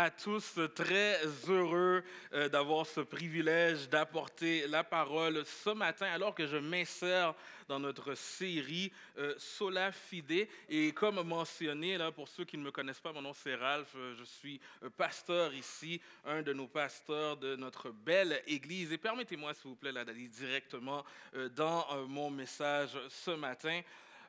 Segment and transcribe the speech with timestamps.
[0.00, 2.02] à tous, très heureux
[2.32, 7.34] euh, d'avoir ce privilège d'apporter la parole ce matin alors que je m'insère
[7.68, 10.48] dans notre série euh, Sola Fide.
[10.70, 13.92] Et comme mentionné, là, pour ceux qui ne me connaissent pas, mon nom c'est Ralph,
[13.94, 14.58] euh, je suis
[14.96, 18.92] pasteur ici, un de nos pasteurs de notre belle église.
[18.92, 21.04] Et permettez-moi, s'il vous plaît, d'aller directement
[21.54, 23.82] dans mon message ce matin.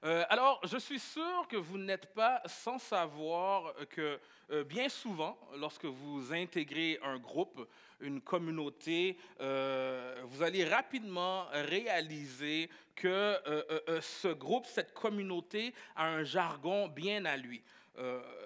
[0.04, 4.20] Alors, je suis sûr que vous n'êtes pas sans savoir que
[4.52, 7.70] euh, bien souvent, lorsque vous intégrez un groupe,
[8.02, 16.24] une communauté, euh, vous allez rapidement réaliser que euh, ce groupe, cette communauté a un
[16.24, 17.64] jargon bien à lui.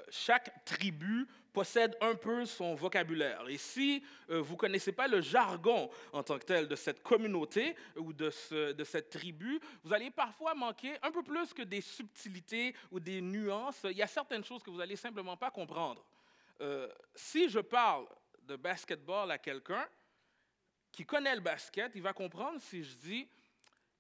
[0.10, 3.48] chaque tribu possède un peu son vocabulaire.
[3.48, 7.78] Et si vous ne connaissez pas le jargon en tant que tel de cette communauté
[7.96, 8.30] ou de,
[8.74, 13.22] de, cette tribu, vous allez parfois manquer un peu plus que des subtilités ou des
[13.22, 13.86] nuances.
[13.86, 16.06] Il y a certaines choses que vous n'allez simplement pas comprendre.
[16.60, 18.06] Euh, si je parle
[18.44, 19.88] de basketball à quelqu'un
[20.92, 23.30] qui connaît le basket, il va comprendre si je dis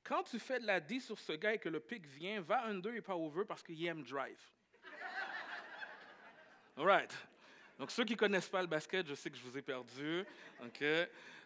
[0.03, 2.66] quand tu fais de la D sur ce gars et que le pic vient, va
[2.66, 4.42] under et pas over parce qu'il aime drive.
[6.78, 7.12] All right.
[7.80, 10.23] Donc, ceux qui ne connaissent pas le basket, je sais que je vous ai perdu.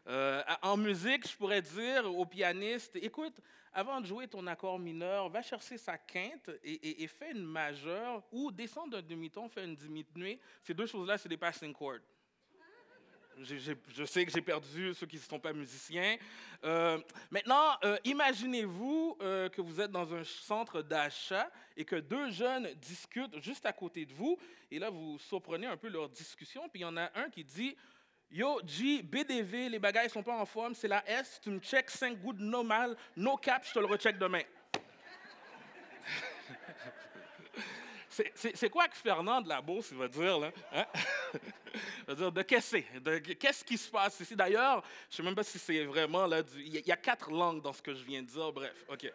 [0.08, 3.42] Euh, en musique, je pourrais dire au pianiste écoute,
[3.74, 8.24] avant de jouer ton accord mineur, va chercher sa quinte et, et, fais une majeure
[8.32, 10.40] ou descends d'un demi-ton, fais une diminuée.
[10.64, 12.00] Ces deux choses-là, c'est des passing chords.
[13.44, 16.18] Je sais que j'ai perdu ceux qui ne sont pas musiciens.
[16.64, 17.00] Euh,
[17.32, 22.68] maintenant, euh, imaginez-vous euh, que vous êtes dans un centre d'achat et que deux jeunes
[22.76, 24.38] discutent juste à côté de vous.
[24.72, 26.68] Et là, vous surprenez un peu leur discussion.
[26.70, 27.76] Puis il y en a un qui dit
[28.32, 31.90] Yo, G, BDV, les bagailles sont pas en forme, c'est la S, tu me checks
[31.90, 34.44] 5 gouttes normal, no cap, je te le recheck demain.
[38.36, 39.50] C'est quoi que Fernand de
[39.92, 40.52] il va dire, là?
[40.74, 40.86] Hein?
[42.08, 42.78] va dire, de qu'est-ce
[43.34, 44.36] Qu'est-ce qui se passe ici?
[44.36, 47.62] D'ailleurs, je ne sais même pas si c'est vraiment là, il y a quatre langues
[47.62, 49.12] dans ce que je viens de dire, bref, OK.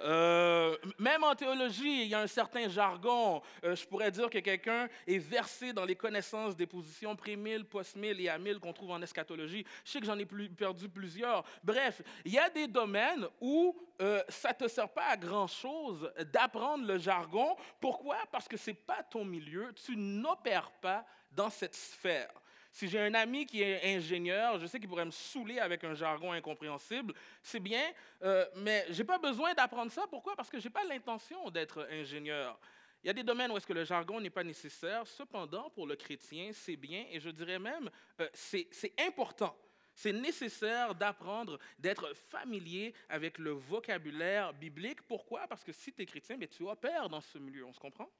[0.00, 3.42] Euh, même en théologie, il y a un certain jargon.
[3.64, 8.20] Euh, je pourrais dire que quelqu'un est versé dans les connaissances des positions pré-mille, post-mille
[8.20, 9.64] et à mille qu'on trouve en eschatologie.
[9.84, 11.44] Je sais que j'en ai perdu plusieurs.
[11.62, 16.12] Bref, il y a des domaines où euh, ça ne te sert pas à grand-chose
[16.32, 17.56] d'apprendre le jargon.
[17.80, 18.18] Pourquoi?
[18.30, 19.72] Parce que ce n'est pas ton milieu.
[19.74, 22.30] Tu n'opères pas dans cette sphère.
[22.74, 25.94] Si j'ai un ami qui est ingénieur, je sais qu'il pourrait me saouler avec un
[25.94, 27.14] jargon incompréhensible.
[27.40, 27.84] C'est bien,
[28.22, 30.08] euh, mais je n'ai pas besoin d'apprendre ça.
[30.10, 30.34] Pourquoi?
[30.34, 32.58] Parce que je n'ai pas l'intention d'être ingénieur.
[33.00, 35.06] Il y a des domaines où est-ce que le jargon n'est pas nécessaire.
[35.06, 37.88] Cependant, pour le chrétien, c'est bien et je dirais même,
[38.20, 38.66] euh, c'est
[38.98, 39.56] important.
[39.94, 45.00] C'est nécessaire d'apprendre, d'être familier avec le vocabulaire biblique.
[45.02, 45.46] Pourquoi?
[45.46, 47.66] Parce que si tu es chrétien, mais tu opères dans ce milieu.
[47.66, 48.10] On se comprend?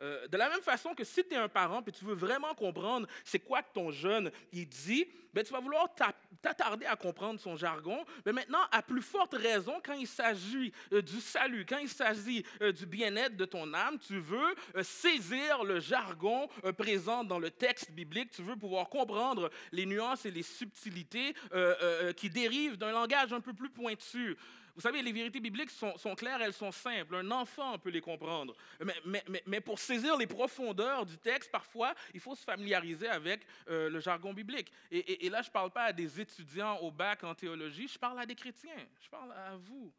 [0.00, 2.54] Euh, de la même façon que si tu es un parent et tu veux vraiment
[2.54, 5.92] comprendre c'est quoi que ton jeune il dit, ben, tu vas vouloir
[6.40, 8.04] t'attarder à comprendre son jargon.
[8.24, 12.44] Mais maintenant, à plus forte raison, quand il s'agit euh, du salut, quand il s'agit
[12.62, 17.90] euh, du bien-être de ton âme, tu veux saisir le jargon présent dans le texte
[17.90, 18.30] biblique.
[18.30, 21.34] Tu veux pouvoir comprendre les nuances et les subtilités
[22.16, 24.36] qui dérivent d'un langage un peu plus pointu.
[24.78, 27.16] Vous savez, les vérités bibliques sont, claires, elles sont simples.
[27.16, 28.54] Un enfant peut les comprendre.
[29.44, 33.98] Mais, pour saisir les profondeurs du texte, parfois, il faut se familiariser avec euh, le
[33.98, 34.70] jargon biblique.
[34.92, 38.20] Et, là, je ne parle pas à des étudiants au bac en théologie, je parle
[38.20, 38.86] à des chrétiens.
[39.00, 39.92] Je parle à vous.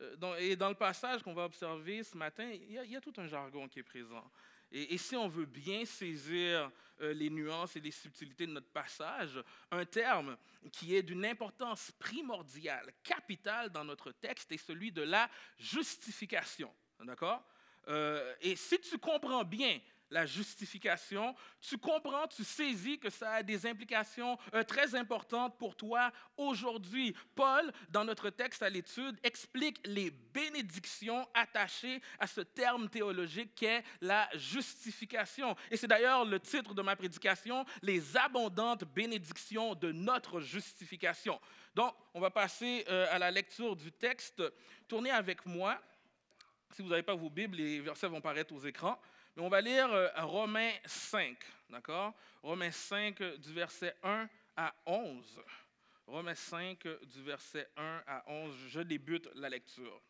[0.00, 3.26] Euh, et dans le passage qu'on va observer ce matin, il y, a, tout un
[3.26, 4.24] jargon qui est présent.
[4.72, 9.38] Et, si on veut bien saisir euh, les nuances et les subtilités de notre passage,
[9.70, 10.36] un terme
[10.72, 15.28] qui est d'une importance primordiale, capitale dans notre texte est celui de la
[15.58, 16.72] justification.
[17.00, 17.44] D'accord?
[17.88, 19.78] Euh, Et si tu comprends bien
[20.12, 25.74] la justification, tu comprends, tu saisis que ça a des implications euh, très importantes pour
[25.74, 27.16] toi aujourd'hui.
[27.34, 33.82] Paul, dans notre texte à l'étude, explique les bénédictions attachées à ce terme théologique qu'est
[34.00, 35.56] la justification.
[35.70, 41.40] Et c'est d'ailleurs le titre de ma prédication, les abondantes bénédictions de notre justification.
[41.74, 44.42] Donc, on va passer euh, à la lecture du texte.
[44.86, 45.80] Tournez avec moi.
[46.74, 49.00] Si vous n'avez pas vos Bibles, les versets vont paraître aux écrans.
[49.34, 51.36] Mais on va lire euh, Romains 5,
[51.70, 52.14] d'accord?
[52.42, 55.42] Romains 5 du verset 1 à 11.
[56.06, 60.02] Romains 5 du verset 1 à 11, je débute la lecture.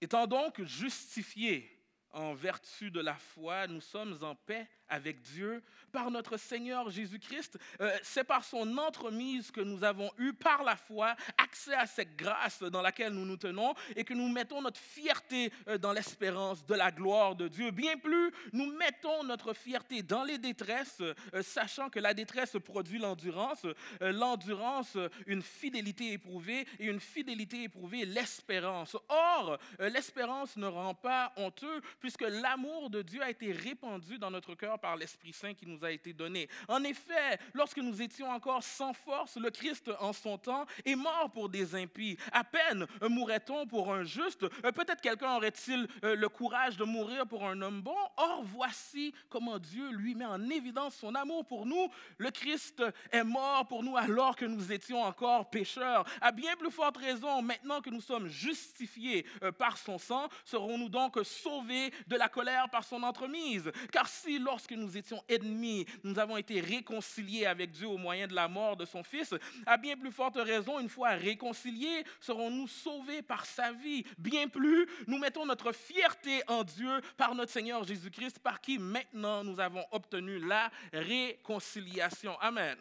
[0.00, 1.78] Étant donc justifiés
[2.10, 7.58] en vertu de la foi, nous sommes en paix avec Dieu par notre Seigneur Jésus-Christ.
[7.80, 12.16] Euh, c'est par son entremise que nous avons eu, par la foi, accès à cette
[12.16, 16.64] grâce dans laquelle nous nous tenons et que nous mettons notre fierté euh, dans l'espérance
[16.66, 17.70] de la gloire de Dieu.
[17.70, 22.98] Bien plus, nous mettons notre fierté dans les détresses, euh, sachant que la détresse produit
[22.98, 23.66] l'endurance,
[24.00, 24.96] l'endurance,
[25.26, 28.96] une fidélité éprouvée et une fidélité éprouvée, l'espérance.
[29.08, 34.54] Or, l'espérance ne rend pas honteux puisque l'amour de Dieu a été répandu dans notre
[34.54, 36.48] cœur par l'Esprit Saint qui nous a été donné.
[36.68, 41.30] En effet, lorsque nous étions encore sans force, le Christ en son temps est mort
[41.32, 42.18] pour des impies.
[42.32, 44.42] À peine mourrait-on pour un juste.
[44.42, 47.96] Euh, peut-être quelqu'un aurait-il euh, le courage de mourir pour un homme bon.
[48.16, 51.88] Or, voici comment Dieu lui met en évidence son amour pour nous.
[52.18, 52.82] Le Christ
[53.12, 56.04] est mort pour nous alors que nous étions encore pécheurs.
[56.20, 60.88] À bien plus forte raison, maintenant que nous sommes justifiés euh, par son sang, serons-nous
[60.88, 63.70] donc sauvés de la colère par son entremise?
[63.92, 68.34] Car si lorsque nous étions ennemis, nous avons été réconciliés avec Dieu au moyen de
[68.34, 69.34] la mort de son Fils,
[69.66, 74.04] à bien plus forte raison, une fois réconciliés, serons-nous sauvés par sa vie.
[74.18, 79.44] Bien plus, nous mettons notre fierté en Dieu par notre Seigneur Jésus-Christ, par qui maintenant
[79.44, 82.38] nous avons obtenu la réconciliation.
[82.40, 82.76] Amen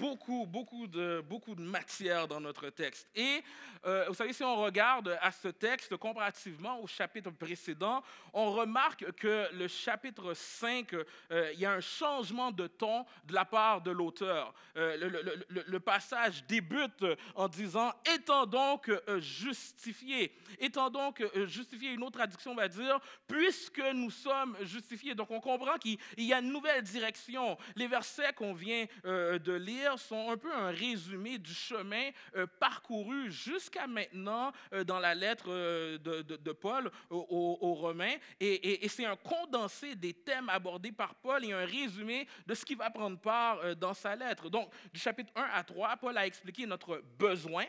[0.00, 3.06] beaucoup, beaucoup de, beaucoup de matière dans notre texte.
[3.14, 3.42] Et
[3.84, 8.02] euh, vous savez, si on regarde à ce texte comparativement au chapitre précédent,
[8.32, 13.34] on remarque que le chapitre 5, euh, il y a un changement de ton de
[13.34, 14.54] la part de l'auteur.
[14.76, 17.04] Euh, le, le, passage débute
[17.34, 20.32] en disant Étant donc justifiés.
[20.58, 25.14] Étant donc justifiés, une autre traduction va dire Puisque nous sommes justifiés.
[25.14, 27.58] Donc on comprend qu'il y a une nouvelle direction.
[27.76, 33.30] Les versets qu'on vient de lire, sont un peu un résumé du chemin euh, parcouru
[33.30, 38.16] jusqu'à maintenant euh, dans la lettre euh, de, Paul aux, Romains.
[38.40, 42.74] Et, c'est un condensé des thèmes abordés par Paul et un résumé de ce qui
[42.74, 44.50] va prendre part dans sa lettre.
[44.50, 47.64] Donc, du chapitre 1 à 3, Paul a expliqué notre besoin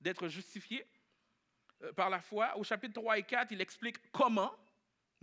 [0.00, 0.86] d'être justifié
[1.94, 2.56] par la foi.
[2.56, 4.52] Au chapitre 3 et 4, il explique comment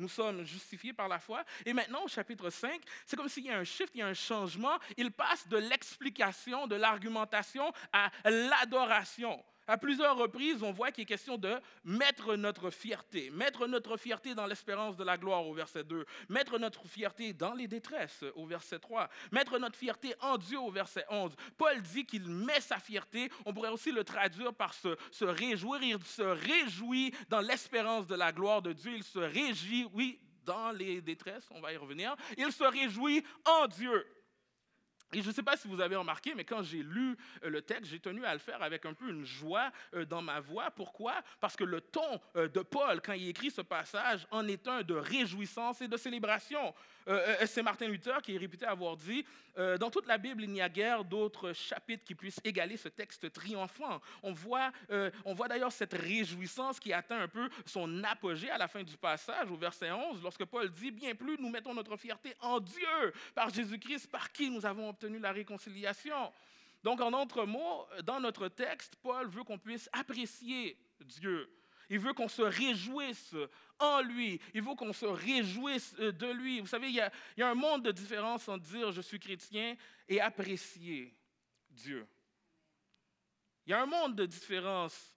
[0.01, 1.43] nous sommes justifiés par la foi.
[1.65, 4.07] Et maintenant, au chapitre 5, c'est comme s'il y a un shift, il y a
[4.07, 4.77] un changement.
[4.97, 9.43] Il passe de l'explication, de l'argumentation à l'adoration.
[9.71, 14.35] À plusieurs reprises, on voit qu'il est question de mettre notre fierté, mettre notre fierté
[14.35, 18.45] dans l'espérance de la gloire au verset 2, mettre notre fierté dans les détresses au
[18.45, 21.33] verset 3, mettre notre fierté en Dieu au verset 11.
[21.57, 24.89] Paul dit qu'il met sa fierté, on pourrait aussi le traduire par se,
[25.23, 30.19] réjouir, il se réjouit dans l'espérance de la gloire de Dieu, il se réjouit, oui,
[30.43, 34.05] dans les détresses, on va y revenir, il se réjouit en Dieu.
[35.13, 37.61] Et je ne sais pas si vous avez remarqué, mais quand j'ai lu euh, le
[37.61, 40.71] texte, j'ai tenu à le faire avec un peu une joie euh, dans ma voix.
[40.71, 41.15] Pourquoi?
[41.39, 44.83] Parce que le ton euh, de Paul, quand il écrit ce passage, en est un
[44.83, 46.73] de réjouissance et de célébration.
[47.45, 49.25] C'est Martin Luther qui est réputé avoir dit
[49.55, 53.31] Dans toute la Bible, il n'y a guère d'autres chapitres qui puissent égaler ce texte
[53.31, 54.01] triomphant.
[54.23, 54.71] On voit,
[55.25, 58.97] on voit d'ailleurs cette réjouissance qui atteint un peu son apogée à la fin du
[58.97, 63.13] passage, au verset 11, lorsque Paul dit Bien plus, nous mettons notre fierté en Dieu,
[63.33, 66.31] par Jésus-Christ, par qui nous avons obtenu la réconciliation.
[66.83, 71.47] Donc, en d'autres mots, dans notre texte, Paul veut qu'on puisse apprécier Dieu.
[71.91, 73.35] Il veut qu'on se réjouisse
[73.77, 74.39] en lui.
[74.53, 76.61] Il veut qu'on se réjouisse de lui.
[76.61, 77.11] Vous savez, il y, a,
[77.49, 79.75] un monde de différence entre dire je suis chrétien
[80.07, 81.13] et apprécier
[81.69, 82.07] Dieu.
[83.65, 85.13] Il y a un monde de différence.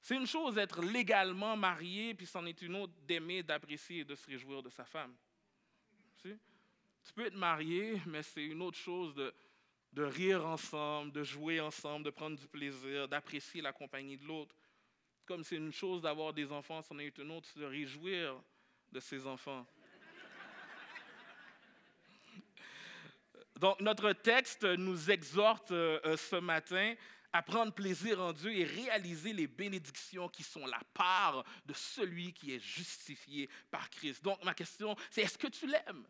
[0.00, 4.14] C'est une chose d'être légalement marié, puis c'en est une autre d'aimer, d'apprécier et de
[4.14, 5.16] se réjouir de sa femme.
[6.22, 12.04] Tu peux être marié, mais c'est une autre chose de rire ensemble, de jouer ensemble,
[12.04, 14.54] de prendre du plaisir, d'apprécier la compagnie de l'autre.
[15.26, 18.40] Comme c'est une chose d'avoir des enfants, c'en est une autre de se réjouir
[18.92, 19.66] de ses enfants.
[23.56, 26.94] Donc, notre texte nous exhorte euh, euh, ce matin
[27.32, 32.32] à prendre plaisir en Dieu et réaliser les bénédictions qui sont la part de celui
[32.32, 34.22] qui est justifié par Christ.
[34.22, 36.06] Donc, ma question, c'est est-ce que tu l'aimes?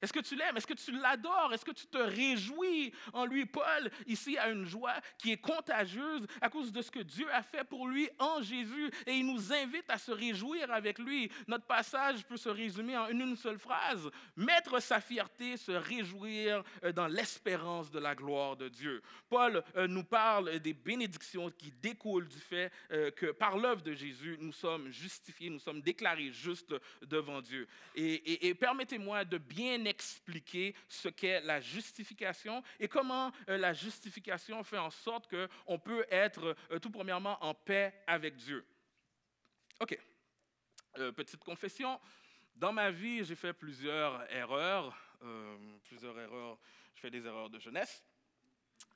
[0.00, 0.56] Est-ce que tu l'aimes?
[0.56, 1.52] Est-ce que tu l'adores?
[1.52, 3.46] Est-ce que tu te réjouis en lui?
[3.46, 7.42] Paul, ici, a une joie qui est contagieuse à cause de ce que Dieu a
[7.42, 8.90] fait pour lui en Jésus?
[9.06, 11.30] Et il nous invite à se réjouir avec lui.
[11.46, 14.08] Notre passage peut se résumer en une seule phrase.
[14.36, 19.02] Mettre sa fierté, se réjouir euh, dans l'espérance de la gloire de Dieu.
[19.28, 23.92] Paul euh, nous parle des bénédictions qui découlent du fait euh, que par l'œuvre de
[23.92, 27.66] Jésus, nous sommes justifiés, nous sommes déclarés justes devant Dieu.
[27.94, 34.62] Et, et permettez-moi de bien expliquer ce qu'est la justification et comment euh, la justification
[34.62, 38.64] fait en sorte qu'on peut être euh, tout premièrement en paix avec Dieu.
[39.80, 39.98] OK.
[40.98, 42.00] Euh, petite confession,
[42.54, 44.96] Dans ma vie, j'ai fait plusieurs erreurs,
[45.84, 46.58] plusieurs erreurs,
[46.94, 48.02] je fais des erreurs de jeunesse,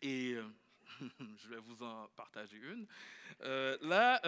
[0.00, 0.36] et
[1.36, 2.86] je vais vous en partager une.
[3.82, 4.20] là,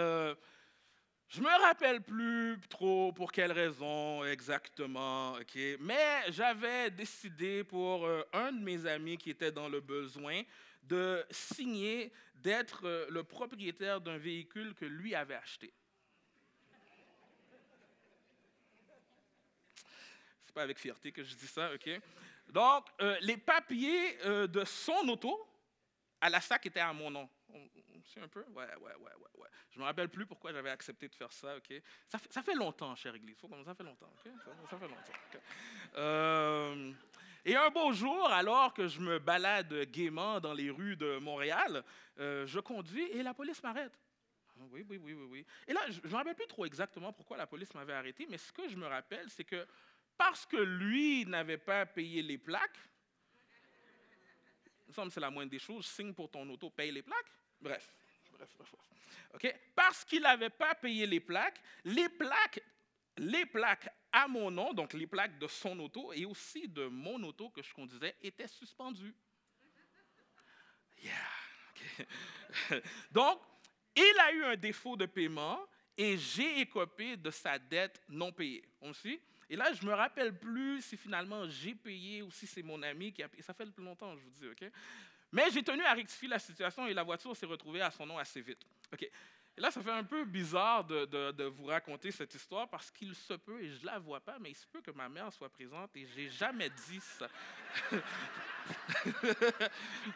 [1.28, 5.58] je me rappelle plus trop pour quelle raison exactement, ok?
[5.80, 10.42] Mais j'avais décidé pour euh, un de mes amis qui était dans le besoin
[10.82, 15.72] de signer d'être euh, le propriétaire d'un véhicule que lui avait acheté.
[20.46, 22.00] C'est pas avec fierté que je dis ça, ok?
[22.48, 25.48] Donc euh, les papiers de son auto
[26.20, 27.28] à la sac étaient à mon nom
[28.20, 28.44] un peu?
[28.50, 29.48] Ouais, ouais, ouais, ouais, ouais.
[29.70, 31.72] Je me rappelle plus pourquoi j'avais accepté de faire ça, OK?
[32.08, 33.36] Ça fait, longtemps, chère Église.
[33.64, 34.32] Ça fait longtemps, OK?
[34.70, 35.12] Ça, fait longtemps.
[35.96, 36.92] Euh,
[37.44, 41.84] et un beau jour, alors que je me balade gaiement dans les rues de Montréal,
[42.18, 43.98] euh, je conduis et la police m'arrête.
[44.56, 45.46] Ah, oui, oui, oui, oui, oui.
[45.66, 48.38] Et là, je ne me rappelle plus trop exactement pourquoi la police m'avait arrêté, mais
[48.38, 49.66] ce que je me rappelle, c'est que
[50.16, 52.78] parce que lui n'avait pas payé les plaques,
[54.86, 57.02] il me semble que c'est la moindre des choses, signe pour ton auto, paye les
[57.02, 57.32] plaques.
[57.64, 57.88] Bref,
[59.32, 59.54] OK?
[59.74, 62.60] Parce qu'il n'avait pas payé les plaques, les plaques,
[63.16, 67.22] les plaques à mon nom, donc les plaques de son auto et aussi de mon
[67.22, 69.14] auto que je conduisais, étaient suspendues.
[71.02, 72.80] Yeah.
[73.10, 73.40] donc,
[73.96, 75.58] il a eu un défaut de paiement
[75.96, 78.62] et j'ai écopé de sa dette non payée.
[78.82, 79.20] On suit?
[79.48, 82.82] Et là, je ne me rappelle plus si finalement j'ai payé ou si c'est mon
[82.82, 83.42] ami qui a payé.
[83.42, 84.70] Ça fait plus longtemps, je vous dis, OK?
[85.34, 88.16] Mais j'ai tenu à rectifier la situation et la voiture s'est retrouvée à son nom
[88.16, 88.60] assez vite.
[88.92, 89.10] OK.
[89.56, 93.60] Là, ça fait un peu bizarre de, vous raconter cette histoire parce qu'il se peut,
[93.60, 95.90] et je ne la vois pas, mais il se peut que ma mère soit présente
[95.96, 97.28] et je n'ai jamais dit ça.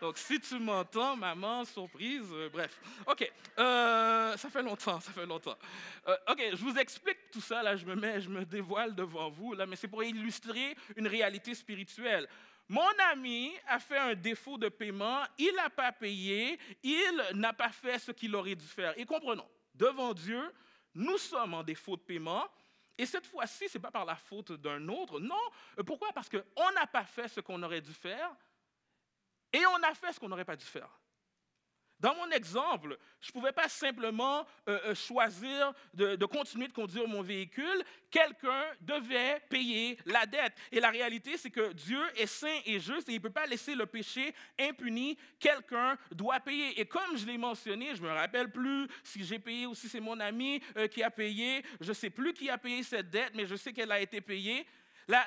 [0.01, 2.81] Donc, si tu m'entends, maman, surprise, euh, bref.
[3.07, 5.59] OK, euh, ça fait longtemps, ça fait longtemps.
[6.07, 9.31] Euh, OK, je vous explique tout ça, là, je me mets, je me dévoile devant
[9.31, 12.29] vous, là, mais c'est pour illustrer une réalité spirituelle.
[12.69, 17.71] Mon ami a fait un défaut de paiement, il n'a pas payé, il n'a pas
[17.71, 18.93] fait ce qu'il aurait dû faire.
[18.99, 20.53] Et comprenons, devant Dieu,
[20.95, 22.47] nous sommes en défaut de paiement.
[22.99, 25.21] Et cette fois-ci, ce n'est pas par la faute d'un autre.
[25.21, 25.37] Non.
[25.87, 26.13] Pourquoi?
[26.13, 28.35] Parce qu'on n'a pas fait ce qu'on aurait dû faire
[29.53, 30.91] et on a fait ce qu'on n'aurait pas dû faire.
[32.01, 37.09] Dans mon exemple, je ne pouvais pas simplement euh, euh, choisir de, continuer de conduire
[37.09, 37.85] mon véhicule.
[38.09, 40.55] Quelqu'un devait payer la dette.
[40.71, 43.47] Et la réalité, c'est que Dieu est saint et juste et il ne peut pas
[43.47, 45.19] laisser le péché impuni.
[45.41, 46.81] Quelqu'un doit payer.
[46.81, 49.89] Et comme je l'ai mentionné, je ne me rappelle plus si j'ai payé ou si
[49.89, 51.65] c'est mon ami euh, qui a payé.
[51.81, 54.21] Je ne sais plus qui a payé cette dette, mais je sais qu'elle a été
[54.21, 54.67] payée.
[55.09, 55.27] La,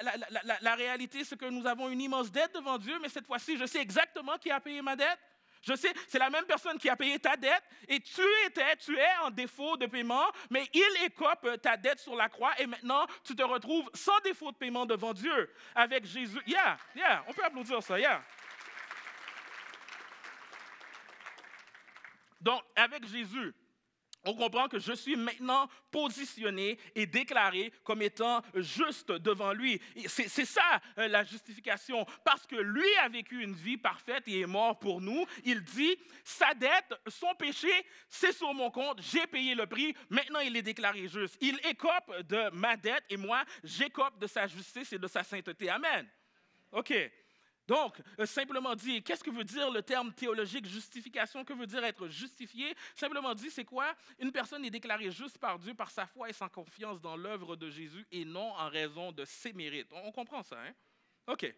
[0.62, 3.66] la réalité, c'est que nous avons une immense dette devant Dieu, mais cette fois-ci, je
[3.66, 5.18] sais exactement qui a payé ma dette.
[5.62, 8.98] Je sais, c'est la même personne qui a payé ta dette et tu étais, tu
[8.98, 13.06] es en défaut de paiement, mais il écope ta dette sur la croix et maintenant
[13.24, 16.42] tu te retrouves sans défaut de paiement devant Dieu avec Jésus.
[16.48, 18.24] Yeah, yeah, on peut applaudir ça, yeah.
[22.42, 23.54] Donc, avec Jésus,
[24.24, 29.82] on comprend que je suis maintenant positionné et déclaré comme étant juste devant lui.
[30.08, 32.06] C'est ça euh, la justification.
[32.24, 35.26] Parce que lui a vécu une vie parfaite et est mort pour nous.
[35.44, 37.72] Il dit, sa dette, son péché,
[38.08, 39.02] c'est sur mon compte.
[39.02, 39.96] J'ai payé le prix.
[40.10, 41.38] Maintenant, il est déclaré juste.
[41.42, 45.70] Il écope de ma dette et moi, j'écope de sa justice et de sa sainteté.
[45.70, 46.08] Amen.
[46.72, 46.94] OK.
[47.72, 51.46] Donc, euh, simplement dit, qu'est-ce que veut dire le terme théologique justification?
[51.46, 52.76] Que veut dire être justifié?
[52.94, 53.96] Simplement dit, c'est quoi?
[54.20, 57.56] Une personne est déclarée juste par Dieu par sa foi et sans confiance dans l'œuvre
[57.56, 59.88] de Jésus et non en raison de ses mérites.
[59.94, 60.74] On, comprend ça, hein?
[61.28, 61.50] OK.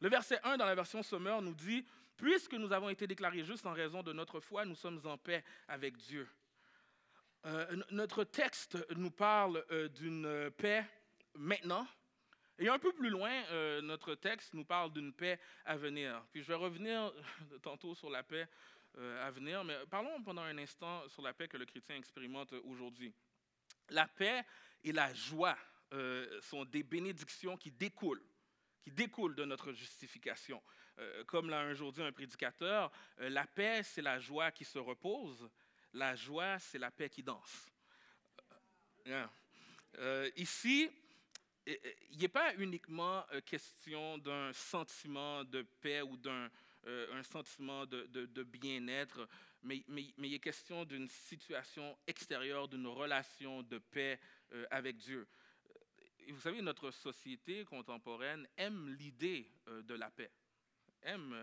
[0.00, 1.84] Le verset 1 dans la version Sommeur nous dit
[2.16, 5.44] Puisque nous avons été déclarés justes en raison de notre foi, nous sommes en paix
[5.68, 6.26] avec Dieu.
[7.44, 10.86] Euh, notre texte nous parle euh, d'une paix
[11.34, 11.86] maintenant,
[12.58, 16.24] et un peu plus loin, euh, notre texte nous parle d'une paix à venir.
[16.32, 17.12] Puis je vais revenir
[17.62, 18.46] tantôt sur la paix
[18.98, 22.52] euh, à venir, mais parlons pendant un instant sur la paix que le chrétien expérimente
[22.64, 23.14] aujourd'hui.
[23.88, 24.44] La paix
[24.84, 25.56] et la joie
[25.92, 28.24] euh, sont des bénédictions qui découlent,
[28.82, 30.62] qui découlent de notre justification.
[31.26, 35.48] comme l'a un jour dit un prédicateur, la paix, c'est la joie qui se repose,
[35.94, 37.72] la joie, c'est la paix qui danse.
[40.36, 40.90] ici,
[41.66, 46.50] il n'est pas uniquement euh, question d'un sentiment de paix ou d'un
[46.86, 49.28] euh, sentiment de, bien-être,
[49.62, 54.18] mais, il est question d'une situation extérieure, d'une relation de paix
[54.52, 55.28] euh, avec Dieu.
[56.28, 60.30] Vous savez, notre société contemporaine aime l'idée de la paix,
[61.02, 61.36] aime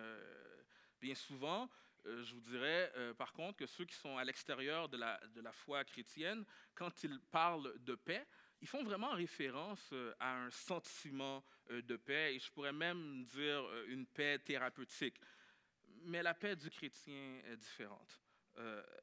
[1.01, 1.69] bien souvent,
[2.05, 6.45] je vous dirais par contre que ceux qui sont à l'extérieur de la foi chrétienne,
[6.75, 8.25] quand ils parlent de paix,
[8.61, 14.05] ils font vraiment référence à un sentiment de paix, et je pourrais même dire une
[14.05, 15.19] paix thérapeutique.
[16.03, 18.21] Mais la paix du chrétien est différente.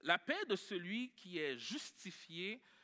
[0.02, 2.75] la paix de celui qui est justifié euh,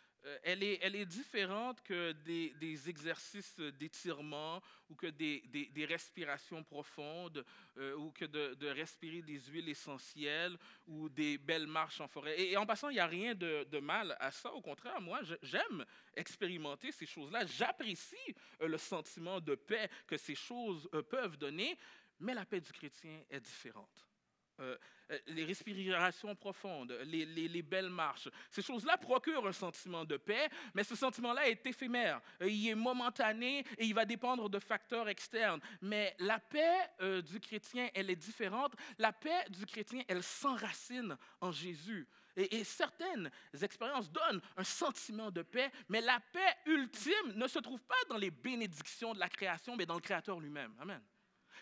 [0.42, 7.44] elle, est, elle est différente que des, exercices d'étirement ou que des, respirations profondes
[7.76, 12.40] euh, ou que de, respirer des huiles essentielles ou des belles marches en forêt.
[12.40, 14.52] Et, en passant, il n'y a rien de, de, mal à ça.
[14.52, 17.46] Au contraire, moi, j'aime expérimenter ces choses-là.
[17.46, 18.16] J'apprécie
[18.60, 21.76] euh, le sentiment de paix que ces choses peuvent donner,
[22.20, 24.11] mais la paix du chrétien est différente.
[24.60, 24.76] Euh,
[25.10, 28.28] euh, les respirations profondes, les, belles marches.
[28.50, 32.20] Ces choses-là procurent un sentiment de paix, mais ce sentiment-là est éphémère.
[32.40, 35.60] Euh, il est momentané et il va dépendre de facteurs externes.
[35.80, 38.74] Mais la paix du chrétien, elle est différente.
[38.98, 42.06] La paix du chrétien, elle s'enracine en Jésus.
[42.36, 43.30] Et, certaines
[43.60, 48.16] expériences donnent un sentiment de paix, mais la paix ultime ne se trouve pas dans
[48.16, 50.74] les bénédictions de la création, mais dans le Créateur lui-même.
[50.80, 51.02] Amen.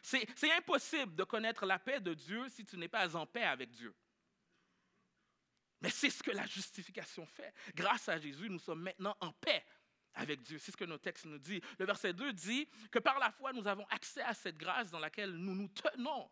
[0.03, 3.71] C'est impossible de connaître la paix de Dieu si tu n'es pas en paix avec
[3.71, 3.95] Dieu.
[5.81, 7.55] Mais c'est ce que la justification fait.
[7.75, 9.65] Grâce à Jésus, nous sommes maintenant en paix
[10.15, 10.59] avec Dieu.
[10.59, 11.63] C'est ce que nos textes nous disent.
[11.79, 14.99] Le verset 2 dit que par la foi, nous avons accès à cette grâce dans
[14.99, 16.31] laquelle nous nous tenons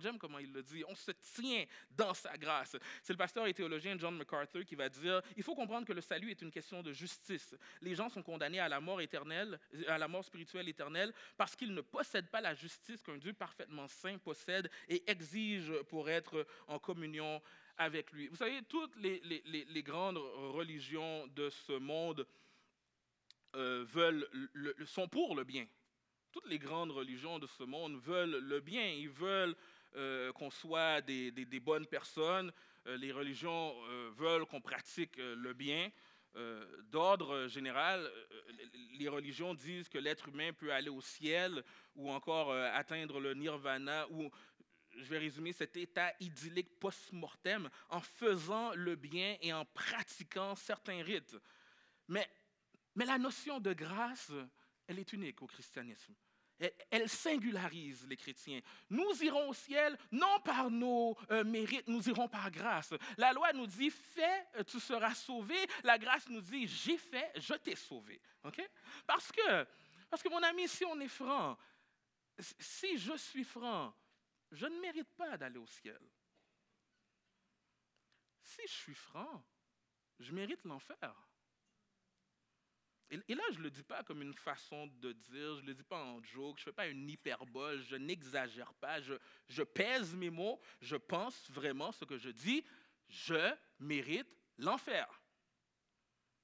[0.00, 0.84] J'aime comment il le dit.
[0.88, 2.76] On se tient dans sa grâce.
[3.02, 6.00] C'est le pasteur et théologien John MacArthur qui va dire il faut comprendre que le
[6.00, 7.54] salut est une question de justice.
[7.80, 9.58] Les gens sont condamnés à la mort éternelle,
[9.88, 13.88] à la mort spirituelle éternelle, parce qu'ils ne possèdent pas la justice qu'un Dieu parfaitement
[13.88, 17.40] saint possède et exige pour être en communion
[17.78, 18.28] avec lui.
[18.28, 22.26] Vous savez, toutes les, grandes religions de ce monde
[23.56, 23.86] euh,
[24.84, 25.66] sont pour le bien.
[26.32, 29.56] Toutes les grandes religions de ce monde veulent le bien, ils veulent
[29.96, 32.52] euh, qu'on soit des, bonnes personnes,
[32.86, 35.90] euh, les religions euh, veulent qu'on pratique le bien.
[36.92, 38.08] D'ordre général,
[39.00, 41.64] les religions disent que l'être humain peut aller au ciel
[41.96, 44.30] ou encore atteindre le nirvana ou
[44.96, 51.02] je vais résumer cet état idyllique post-mortem en faisant le bien et en pratiquant certains
[51.02, 51.34] rites.
[52.06, 52.30] Mais,
[52.94, 54.32] mais la notion de grâce,
[54.90, 56.12] elle est unique au christianisme.
[56.90, 58.60] Elle singularise les chrétiens.
[58.90, 62.92] Nous irons au ciel non par nos euh, mérites, nous irons par grâce.
[63.16, 65.56] La loi nous dit fais, euh, tu seras sauvé.
[65.84, 68.20] La grâce nous dit j'ai fait, je t'ai sauvé.
[69.06, 69.66] Parce que,
[70.10, 71.56] parce que mon ami, si on est franc,
[72.58, 73.94] si je suis franc,
[74.50, 76.00] je ne mérite pas d'aller au ciel.
[78.42, 79.42] Si je suis franc,
[80.18, 81.29] je mérite l'enfer.
[83.10, 85.74] Et, là, je ne le dis pas comme une façon de dire, je ne le
[85.74, 90.14] dis pas en joke, je ne fais pas une hyperbole, je n'exagère pas, je, pèse
[90.14, 92.64] mes mots, je pense vraiment ce que je dis,
[93.08, 95.20] je mérite l'enfer.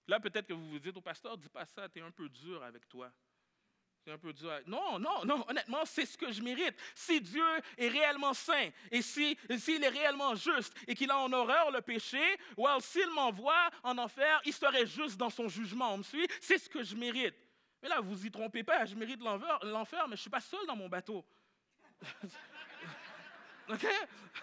[0.09, 2.29] Là, peut-être que vous vous dites au pasteur, dis pas ça, tu es un peu
[2.29, 3.13] dur avec toi.
[4.07, 4.53] C'est un peu dur.
[4.69, 6.77] Non, non, non, honnêtement, c'est ce que je mérite.
[6.95, 7.42] Si Dieu
[7.77, 12.23] est réellement saint et s'il est réellement juste et qu'il a en horreur le péché,
[12.57, 15.92] well, s'il m'envoie en enfer, il serait juste dans son jugement.
[15.92, 16.29] On me suit?
[16.40, 17.35] C'est ce que je mérite.
[17.83, 20.64] Mais là, vous y trompez pas, je mérite l'enfer, mais je ne suis pas seul
[20.69, 21.27] dans mon bateau.
[23.69, 23.87] OK?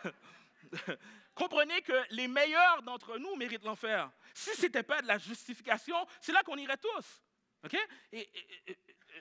[1.36, 4.12] Comprenez que les meilleurs d'entre nous méritent l'enfer.
[4.34, 7.23] Si ce n'était pas de la justification, c'est là qu'on irait tous.
[7.63, 7.78] OK?
[8.12, 8.30] et,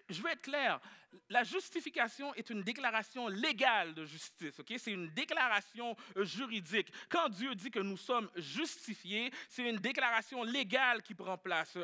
[0.09, 0.81] je veux être clair,
[1.28, 4.72] la justification est une déclaration légale de justice, ok?
[4.78, 6.92] C'est une déclaration euh, juridique.
[7.09, 11.76] Quand Dieu dit que nous sommes justifiés, c'est une déclaration légale qui prend place.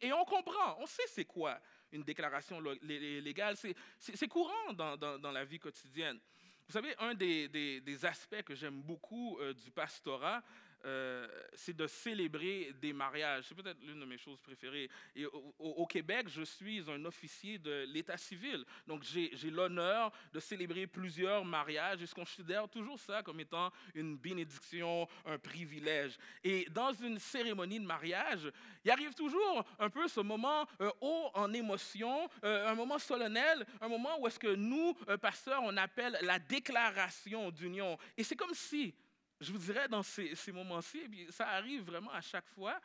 [0.00, 1.60] et, on comprend, on sait c'est quoi
[1.92, 3.56] une déclaration légale.
[3.98, 6.18] C'est courant dans, la vie quotidienne.
[6.66, 10.42] Vous savez, un des, aspects que j'aime beaucoup euh, du pastorat,
[10.84, 13.46] euh, c'est de célébrer des mariages.
[13.48, 14.88] C'est peut-être l'une de mes choses préférées.
[15.16, 15.26] Et
[15.58, 18.64] au, Québec, je suis un officier de l'État civil.
[18.86, 24.16] Donc, j'ai l'honneur de célébrer plusieurs mariages et je considère toujours ça comme étant une
[24.16, 26.16] bénédiction, un privilège.
[26.44, 28.50] Et dans une cérémonie de mariage,
[28.84, 33.66] il arrive toujours un peu ce moment euh, haut en émotion, euh, un moment solennel,
[33.80, 37.98] un moment où est-ce que nous, pasteurs, on appelle la déclaration d'union.
[38.16, 38.94] Et c'est comme si
[39.40, 42.80] je vous dirais, dans ces, moments-ci, ça arrive vraiment à chaque fois,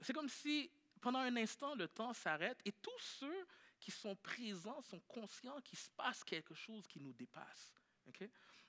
[0.00, 3.46] c'est comme si pendant un instant, le temps s'arrête et tous ceux
[3.78, 7.74] qui sont présents sont conscients qu'il se passe quelque chose qui nous dépasse.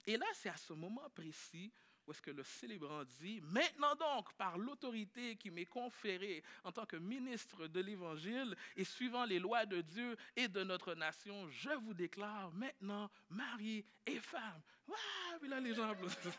[0.06, 1.72] Et là, c'est à ce moment précis
[2.06, 6.86] où est-ce que le célébrant dit, maintenant donc, par l'autorité qui m'est conférée en tant
[6.86, 11.72] que ministre de l'Évangile et suivant les lois de Dieu et de notre nation, je
[11.72, 14.62] vous déclare maintenant mari et femme.
[14.88, 16.30] Waouh, puis là, les gens applaudissent.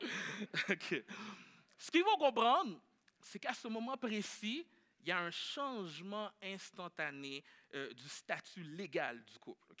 [1.78, 2.80] Ce qu'il faut comprendre,
[3.20, 4.66] c'est qu'à ce moment précis,
[5.00, 9.74] il y a un changement instantané euh, du statut légal du couple.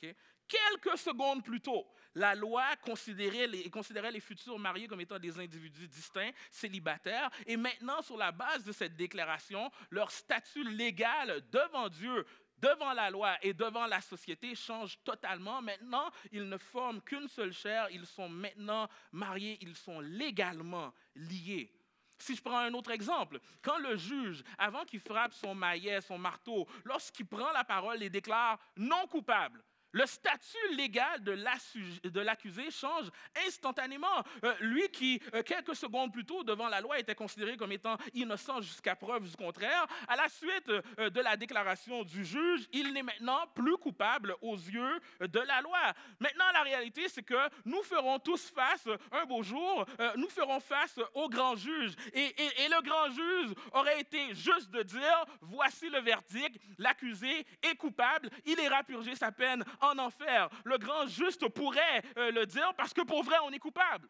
[0.48, 6.30] Quelques secondes plus tôt, la loi considérait les futurs mariés comme étant des individus distincts,
[6.50, 12.24] célibataires, et maintenant, sur la base de cette déclaration, leur statut légal devant Dieu
[12.60, 15.62] devant la loi et devant la société change totalement.
[15.62, 21.72] Maintenant, ils ne forment qu'une seule chair, ils sont maintenant mariés, ils sont légalement liés.
[22.18, 26.18] Si je prends un autre exemple, quand le juge, avant qu'il frappe son maillet, son
[26.18, 33.10] marteau, lorsqu'il prend la parole et déclare non coupable, le statut légal de l'accusé change
[33.46, 34.06] instantanément.
[34.44, 37.96] Euh, lui qui, euh, quelques secondes plus tôt, devant la loi, était considéré comme étant
[38.14, 42.92] innocent jusqu'à preuve du contraire, à la suite euh, de la déclaration du juge, il
[42.92, 45.78] n'est maintenant plus coupable aux yeux de la loi.
[46.20, 49.84] Maintenant, la réalité, c'est que nous ferons tous face, un beau jour,
[50.16, 51.94] nous ferons face au grand juge.
[52.12, 57.76] Et, et le grand juge aurait été juste de dire, voici le verdict, l'accusé est
[57.76, 60.48] coupable, il ira purger sa peine en enfer.
[60.64, 64.08] Le grand juste pourrait euh, le dire parce que pour vrai, on est coupable.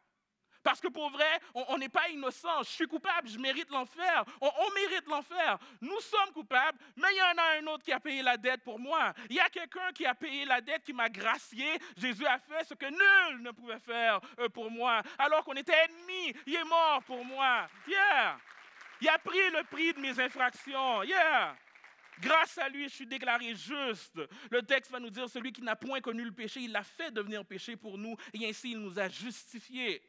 [0.63, 2.63] Parce que pour vrai, on n'est pas innocent.
[2.63, 4.25] Je suis coupable, je mérite l'enfer.
[4.41, 5.59] On, mérite l'enfer.
[5.81, 8.63] Nous sommes coupables, mais il y en a un autre qui a payé la dette
[8.63, 9.15] pour moi.
[9.31, 11.79] Il y a quelqu'un qui a payé la dette, qui m'a gracié.
[11.97, 15.01] Jésus a fait ce que nul ne pouvait faire euh, pour moi.
[15.19, 17.69] Alors qu'on était ennemis, il est mort pour moi.
[17.87, 18.39] Yeah!
[19.01, 21.03] Il a pris le prix de mes infractions.
[21.05, 21.57] Yeah!
[22.21, 24.21] Grâce à lui, je suis déclaré juste.
[24.51, 27.11] Le texte va nous dire, celui qui n'a point connu le péché, il l'a fait
[27.11, 30.03] devenir péché pour nous, et ainsi il nous a justifiés.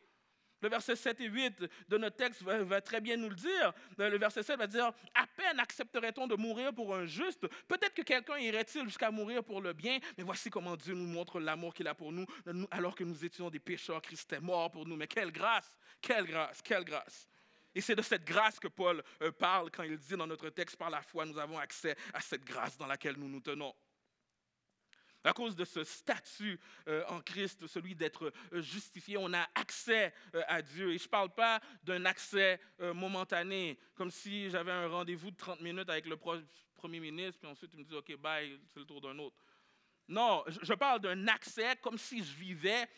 [0.61, 3.73] Le verset 7 et 8 de notre texte va, très bien nous le dire.
[3.97, 7.47] Le verset 7 va dire, à peine accepterait-on de mourir pour un juste?
[7.67, 11.39] Peut-être que quelqu'un irait-il jusqu'à mourir pour le bien, mais voici comment Dieu nous montre
[11.39, 12.25] l'amour qu'il a pour nous,
[12.71, 14.01] alors que nous étions des pécheurs.
[14.01, 14.97] Christ est mort pour nous.
[14.97, 17.29] Mais quelle grâce, quelle grâce, quelle grâce.
[17.79, 20.75] Et c'est de cette grâce que Paul euh, parle quand il dit dans notre texte,
[20.75, 23.73] par la foi, nous avons accès à cette grâce dans laquelle nous nous tenons.
[25.23, 30.13] À cause de ce statut euh, en Christ, celui d'être euh, justifié, on a accès
[30.49, 30.91] à Dieu.
[30.91, 35.61] Et je ne parle pas d'un accès momentané, comme si j'avais un rendez-vous de 30
[35.61, 38.99] minutes avec le Premier ministre, puis ensuite il me dit, OK, bye, c'est le tour
[38.99, 39.37] d'un autre.
[40.09, 42.89] Non, je parle d'un accès comme si je vivais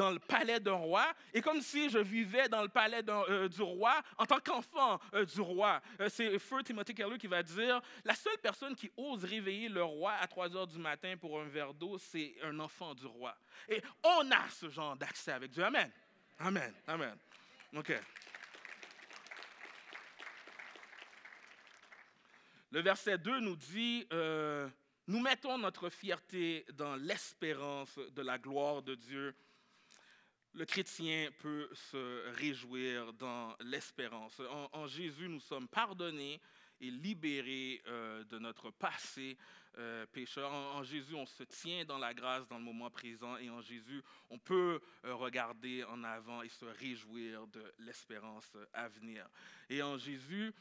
[0.00, 3.60] dans le palais d'un roi et comme si je vivais dans le palais euh, du
[3.60, 5.82] roi en tant qu'enfant euh, du roi.
[6.00, 9.84] Euh, c'est Feu Timothy Keller qui va dire la seule personne qui ose réveiller le
[9.84, 13.36] roi à 3 heures du matin pour un verre d'eau, c'est un enfant du roi.
[13.68, 15.62] Et on a ce genre d'accès avec Dieu.
[15.62, 15.90] Amen.
[16.38, 16.72] Amen.
[16.86, 17.16] Amen.
[17.76, 17.92] OK.
[22.70, 24.06] Le verset 2 nous dit
[25.06, 29.34] Nous mettons notre fierté dans l'espérance de la gloire de Dieu
[30.54, 34.40] le chrétien peut se réjouir dans l'espérance.
[34.72, 36.40] En, Jésus, nous sommes pardonnés
[36.80, 39.36] et libérés euh, de notre passé
[39.78, 40.50] euh, pécheur.
[40.52, 44.02] En, Jésus, on se tient dans la grâce dans le moment présent et en Jésus,
[44.28, 49.28] on peut euh, regarder en avant et se réjouir de l'espérance à venir.
[49.68, 50.52] Et en Jésus,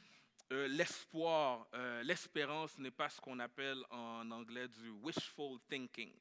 [0.52, 1.68] l'espoir,
[2.04, 6.12] l'espérance n'est pas ce qu'on appelle en anglais du wishful thinking.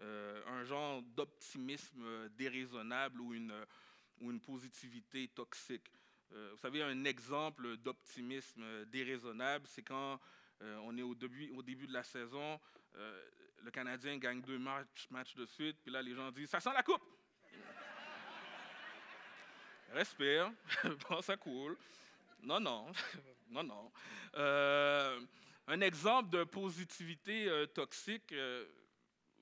[0.00, 3.52] Euh, un genre d'optimisme déraisonnable ou une,
[4.20, 5.90] ou une positivité toxique.
[6.32, 10.20] Euh, vous savez, un exemple d'optimisme déraisonnable, c'est quand
[10.62, 12.60] euh, on est au début, au début de la saison,
[12.94, 16.72] le Canadien gagne deux matchs, matchs de suite, puis là, les gens disent Ça sent
[16.72, 17.02] la coupe
[19.92, 20.52] Respire,
[21.08, 21.76] bon, ça coule.
[22.42, 22.86] Non, non,
[23.50, 23.90] non, non.
[25.66, 28.32] un exemple de positivité toxique,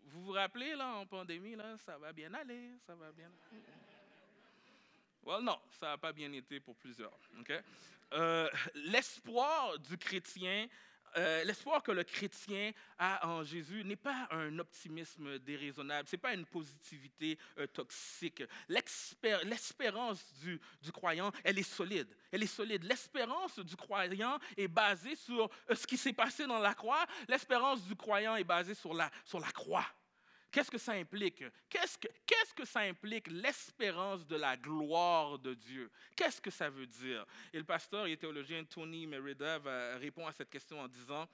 [0.07, 3.63] vous vous rappelez, là, en pandémie, là, ça va bien aller, ça va bien aller.
[5.27, 7.19] Well, non, ça n'a pas bien été pour plusieurs.
[8.13, 10.69] Euh, l'espoir du chrétien,
[11.17, 16.21] euh, l'espoir que le chrétien a en Jésus n'est pas un optimisme déraisonnable, ce n'est
[16.21, 18.45] pas une positivité euh, toxique.
[18.69, 22.15] L'espérance du, du, croyant, elle est solide.
[22.31, 22.85] Elle est solide.
[22.85, 27.05] L'espérance du croyant est basée sur ce qui s'est passé dans la croix.
[27.27, 29.87] L'espérance du croyant est basée sur la, sur la croix.
[30.57, 31.45] Qu'est-ce que ça implique?
[31.69, 35.91] Qu'est-ce que, ça implique l'espérance de la gloire de Dieu?
[36.17, 37.27] Qu'est-ce que ça veut dire?
[37.53, 39.61] Et le pasteur et théologien Tony Merida
[39.99, 41.29] répond à cette question en disant,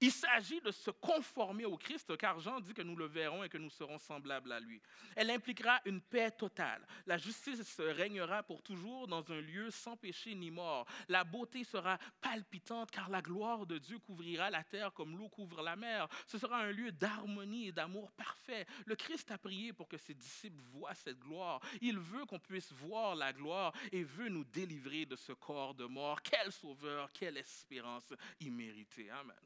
[0.00, 3.48] Il s'agit de se conformer au Christ, car Jean dit que nous le verrons et
[3.48, 4.80] que nous serons semblables à lui.
[5.16, 6.86] Elle impliquera une paix totale.
[7.06, 10.86] La justice régnera pour toujours dans un lieu sans péché ni mort.
[11.08, 15.62] La beauté sera palpitante, car la gloire de Dieu couvrira la terre comme l'eau couvre
[15.62, 16.06] la mer.
[16.26, 18.66] Ce sera un lieu d'harmonie et d'amour parfait.
[18.86, 21.60] Le Christ a prié pour que ses disciples voient cette gloire.
[21.80, 25.86] Il veut qu'on puisse voir la gloire et veut nous délivrer de ce corps de
[25.86, 26.22] mort.
[26.22, 29.10] Quel sauveur, quelle espérance imméritée.
[29.10, 29.36] Amen.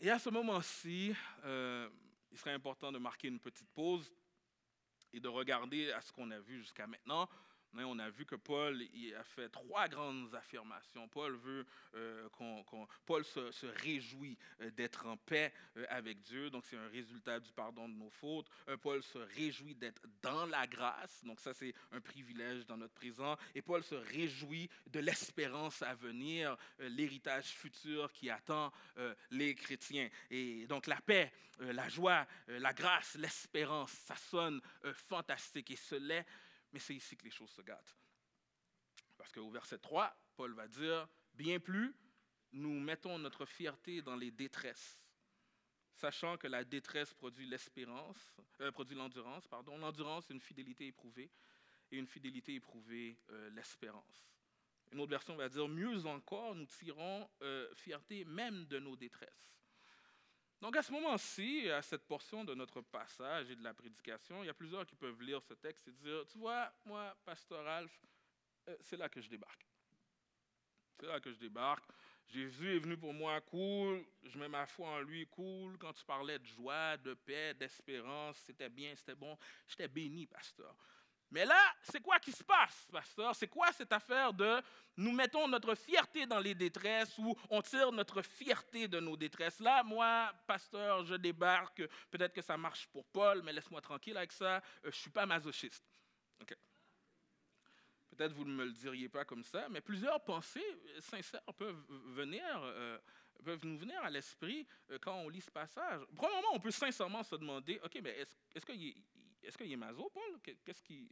[0.00, 1.12] Et à ce moment-ci,
[1.44, 1.88] euh,
[2.30, 4.12] il serait important de marquer une petite pause
[5.12, 7.28] et de regarder à ce qu'on a vu jusqu'à maintenant.
[7.74, 8.82] On a vu que Paul
[9.16, 11.06] a fait trois grandes affirmations.
[11.08, 16.64] Paul veut euh, qu'on, Paul se, réjouit euh, d'être en paix euh, avec Dieu, donc
[16.66, 18.48] c'est un résultat du pardon de nos fautes.
[18.82, 23.36] Paul se réjouit d'être dans la grâce, donc ça c'est un privilège dans notre présent.
[23.54, 28.72] Et Paul se réjouit de l'espérance à venir, l'héritage futur qui attend
[29.30, 30.08] les chrétiens.
[30.30, 34.60] Et donc la paix, la joie, la grâce, l'espérance, ça sonne
[35.08, 36.26] fantastique et ce l'est
[36.72, 37.96] mais c'est ici que les choses se gâtent.
[39.16, 41.94] Parce qu'au verset 3, Paul va dire, bien plus,
[42.52, 44.98] nous mettons notre fierté dans les détresses,
[45.94, 49.76] sachant que la détresse produit l'espérance, euh, produit l'endurance, pardon.
[49.78, 51.30] L'endurance, une fidélité éprouvée,
[51.90, 54.28] et une fidélité éprouvée, euh, l'espérance.
[54.92, 59.57] Une autre version va dire, mieux encore, nous tirons euh, fierté même de nos détresses.
[60.60, 64.46] Donc à ce moment-ci, à cette portion de notre passage et de la prédication, il
[64.46, 67.92] y a plusieurs qui peuvent lire ce texte et dire, tu vois, moi, pasteur Alf,
[68.68, 69.64] euh, c'est là que je débarque.
[70.98, 71.84] C'est là que je débarque.
[72.26, 74.04] Jésus est venu pour moi, cool.
[74.24, 75.78] Je mets ma foi en lui, cool.
[75.78, 79.38] Quand tu parlais de joie, de paix, d'espérance, c'était bien, c'était bon.
[79.68, 80.74] J'étais béni, pasteur.
[81.30, 83.34] Mais là, c'est quoi qui se passe, pasteur?
[83.34, 84.62] C'est quoi cette affaire de
[84.96, 89.60] nous mettons notre fierté dans les détresses ou on tire notre fierté de nos détresses?
[89.60, 91.82] Là, moi, pasteur, je débarque.
[92.10, 94.56] Peut-être que ça marche pour Paul, mais laisse-moi tranquille avec ça.
[94.56, 95.84] Euh, je ne suis pas masochiste.
[98.10, 100.64] Peut-être vous ne me le diriez pas comme ça, mais plusieurs pensées
[100.98, 102.42] sincères peuvent venir.
[102.62, 102.98] Euh,
[103.44, 106.00] peuvent nous venir à l'esprit euh, quand on lit ce passage.
[106.16, 108.94] Premièrement, on peut sincèrement se demander, OK, mais est-ce, est-ce qu'il
[109.48, 110.38] est-ce qu'il est maso, Paul?
[110.42, 111.08] Qu'est-ce qui,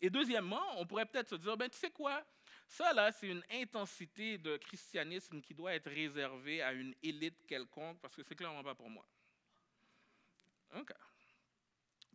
[0.00, 2.26] Et deuxièmement, on pourrait peut-être se dire, ben, tu sais quoi?
[2.66, 8.00] Ça, là, c'est une intensité de christianisme qui doit être réservée à une élite quelconque
[8.00, 9.06] parce que c'est clairement pas pour moi.
[10.74, 10.92] OK.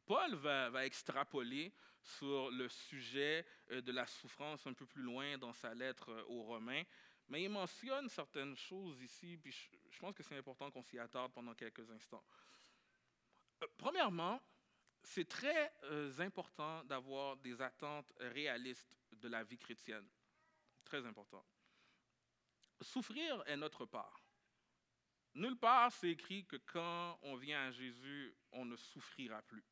[0.06, 5.54] Paul va, extrapoler sur le sujet euh, de la souffrance un peu plus loin dans
[5.54, 6.84] sa lettre euh, aux Romains,
[7.30, 11.00] mais il mentionne certaines choses ici, puis je, je pense que c'est important qu'on s'y
[11.00, 12.24] attarde pendant quelques instants.
[13.63, 14.41] Euh, premièrement,
[15.04, 20.08] c'est très euh, important d'avoir des attentes réalistes de la vie chrétienne.
[20.84, 21.46] Très important.
[22.82, 24.24] Souffrir est notre part.
[25.36, 29.66] Nulle part c'est écrit que quand on vient à Jésus, on ne souffrira plus.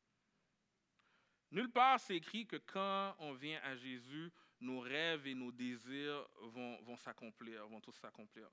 [1.50, 6.28] Nulle part c'est écrit que quand on vient à Jésus, nos rêves et nos désirs
[6.40, 8.48] vont, vont s'accomplir, vont tous s'accomplir.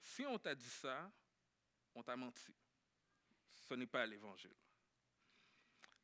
[0.00, 1.10] Si on t'a dit ça,
[1.94, 2.54] on t'a menti.
[3.52, 4.54] Ce n'est pas l'Évangile.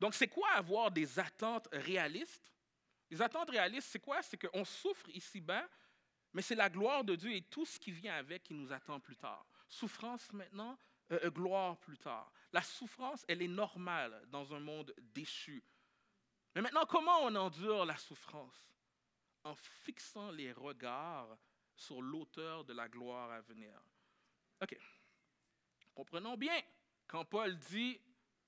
[0.03, 2.51] Donc, c'est quoi avoir des attentes réalistes?
[3.09, 4.21] Les attentes réalistes, c'est quoi?
[4.21, 5.65] C'est qu'on souffre ici-bas,
[6.33, 8.99] mais c'est la gloire de Dieu et tout ce qui vient avec qui nous attend
[8.99, 9.45] plus tard.
[9.69, 10.77] Souffrance maintenant,
[11.13, 12.29] euh, euh, gloire plus tard.
[12.51, 15.63] La souffrance, elle est normale dans un monde déchu.
[16.53, 18.75] Mais maintenant, comment on endure la souffrance?
[19.45, 21.37] En fixant les regards
[21.77, 23.81] sur l'auteur de la gloire à venir.
[24.61, 24.77] OK.
[25.95, 26.61] Comprenons bien,
[27.07, 28.01] quand Paul dit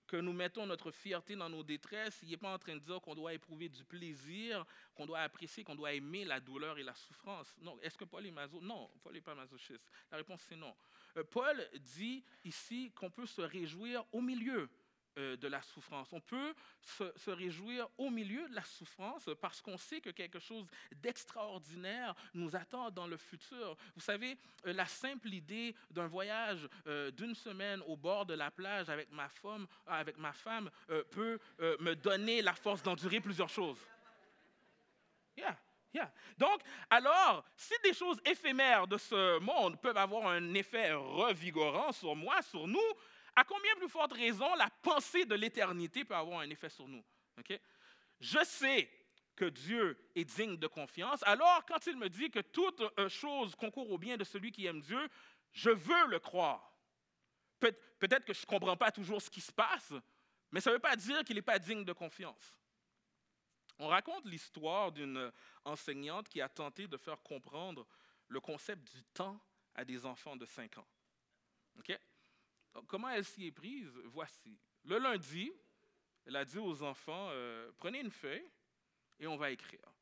[0.08, 3.02] que nous mettons notre fierté dans nos détresses, il n'est pas en train de dire
[3.02, 6.96] qu'on doit éprouver du plaisir, qu'on doit apprécier, qu'on doit aimer la douleur et la
[6.96, 7.56] souffrance.
[7.62, 7.78] Non.
[7.82, 8.62] Est-ce que Paul est maso?
[8.62, 9.84] Non, Paul n'est pas masochiste.
[10.12, 10.76] La réponse c'est non.
[11.18, 14.70] Euh, Paul dit ici qu'on peut se réjouir au milieu
[15.17, 16.12] euh, de la souffrance.
[16.12, 20.65] On peut se, réjouir au milieu de la souffrance parce qu'on sait que quelque chose
[20.91, 23.78] d'extraordinaire nous attend dans le futur.
[23.95, 28.51] Vous savez, euh, la simple idée d'un voyage euh, d'une semaine au bord de la
[28.51, 29.30] plage avec ma
[30.34, 30.69] femme,
[31.12, 31.39] peut
[31.80, 33.80] me donner la force d'endurer plusieurs choses.
[35.38, 35.58] Yeah.
[35.93, 36.12] Yeah.
[36.38, 42.13] Donc, alors, si des choses éphémères de ce monde peuvent avoir un effet revigorant sur
[42.15, 42.93] moi, sur nous,
[43.36, 47.04] à combien plus forte raison la pensée de l'éternité peut avoir un effet sur nous?
[48.19, 48.89] Je sais
[49.36, 51.21] que Dieu est digne de confiance.
[51.24, 54.65] Alors, quand il me dit que toute euh, chose concourt au bien de celui qui
[54.65, 55.10] aime Dieu,
[55.52, 56.71] je veux le croire.
[57.60, 59.93] Peut-être que je ne comprends pas toujours ce qui se passe,
[60.52, 62.56] mais ça ne veut pas dire qu'il n'est pas digne de confiance.
[63.80, 65.32] On raconte l'histoire d'une
[65.65, 67.86] enseignante qui a tenté de faire comprendre
[68.28, 69.39] le concept du temps
[69.74, 70.88] à des enfants de 5 ans.
[72.88, 73.90] Comment elle s'y est prise?
[74.06, 74.58] Voici.
[74.84, 75.52] Le lundi,
[76.26, 78.50] elle a dit aux enfants, euh, prenez une feuille
[79.20, 79.94] et on va écrire.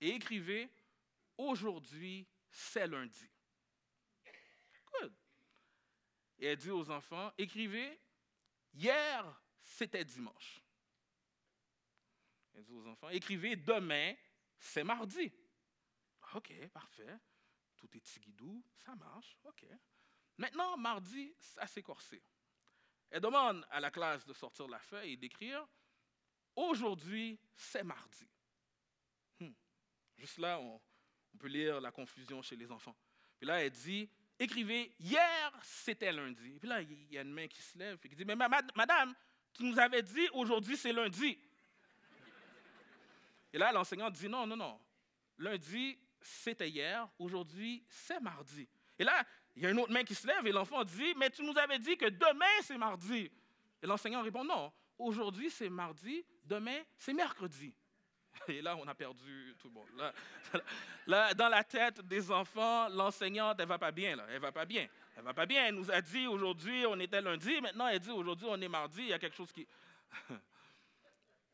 [0.00, 0.70] Et écrivez,
[1.36, 3.28] aujourd'hui, c'est lundi.
[4.92, 5.14] Good.
[6.38, 7.98] Et elle dit aux enfants, écrivez,
[8.72, 10.62] hier, c'était dimanche.
[12.54, 14.14] Elle dit aux enfants, écrivez, demain,
[14.58, 15.32] c'est mardi.
[16.34, 17.18] OK, parfait.
[17.76, 19.66] Tout est tigidou, ça marche, OK.
[20.40, 22.22] Maintenant, mardi, ça s'est corsé.
[23.10, 25.68] Elle demande à la classe de sortir la feuille et d'écrire
[26.56, 28.26] Aujourd'hui, c'est mardi.
[29.38, 29.52] Hmm.
[30.16, 30.80] Juste là, on,
[31.38, 32.96] peut lire la confusion chez les enfants.
[33.38, 36.58] Puis là, elle dit Écrivez, hier, c'était lundi.
[36.58, 39.14] Puis là, il y a une main qui se lève et qui dit Mais madame,
[39.52, 41.38] tu nous avais dit aujourd'hui, c'est lundi.
[43.52, 44.80] Et là, l'enseignant dit Non, non, non.
[45.36, 47.06] Lundi, c'était hier.
[47.18, 48.66] Aujourd'hui, c'est mardi.
[48.98, 49.26] Et là,
[49.60, 51.56] il y a une autre main qui se lève et l'enfant dit, mais tu nous
[51.58, 53.30] avais dit que demain c'est mardi.
[53.82, 57.74] Et l'enseignant répond, non, aujourd'hui c'est mardi, demain c'est mercredi.
[58.48, 60.12] Et là, on a perdu tout le monde.
[61.06, 64.16] Là, dans la tête des enfants, l'enseignante, elle va pas bien.
[64.16, 64.24] Là.
[64.30, 64.86] Elle va pas bien.
[65.16, 65.66] Elle va pas bien.
[65.66, 67.60] Elle nous a dit aujourd'hui, on était lundi.
[67.60, 69.02] Maintenant, elle dit aujourd'hui, on est mardi.
[69.02, 69.66] Il y a quelque chose qui.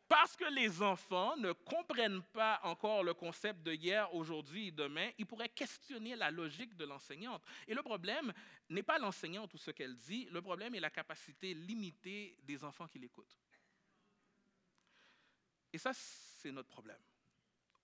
[0.09, 5.11] Parce que les enfants ne comprennent pas encore le concept de hier, aujourd'hui et demain,
[5.19, 7.43] ils pourraient questionner la logique de l'enseignante.
[7.67, 8.33] Et le problème
[8.69, 12.87] n'est pas l'enseignante ou ce qu'elle dit, le problème est la capacité limitée des enfants
[12.87, 13.37] qui l'écoutent.
[15.73, 17.01] Et ça, c'est notre problème.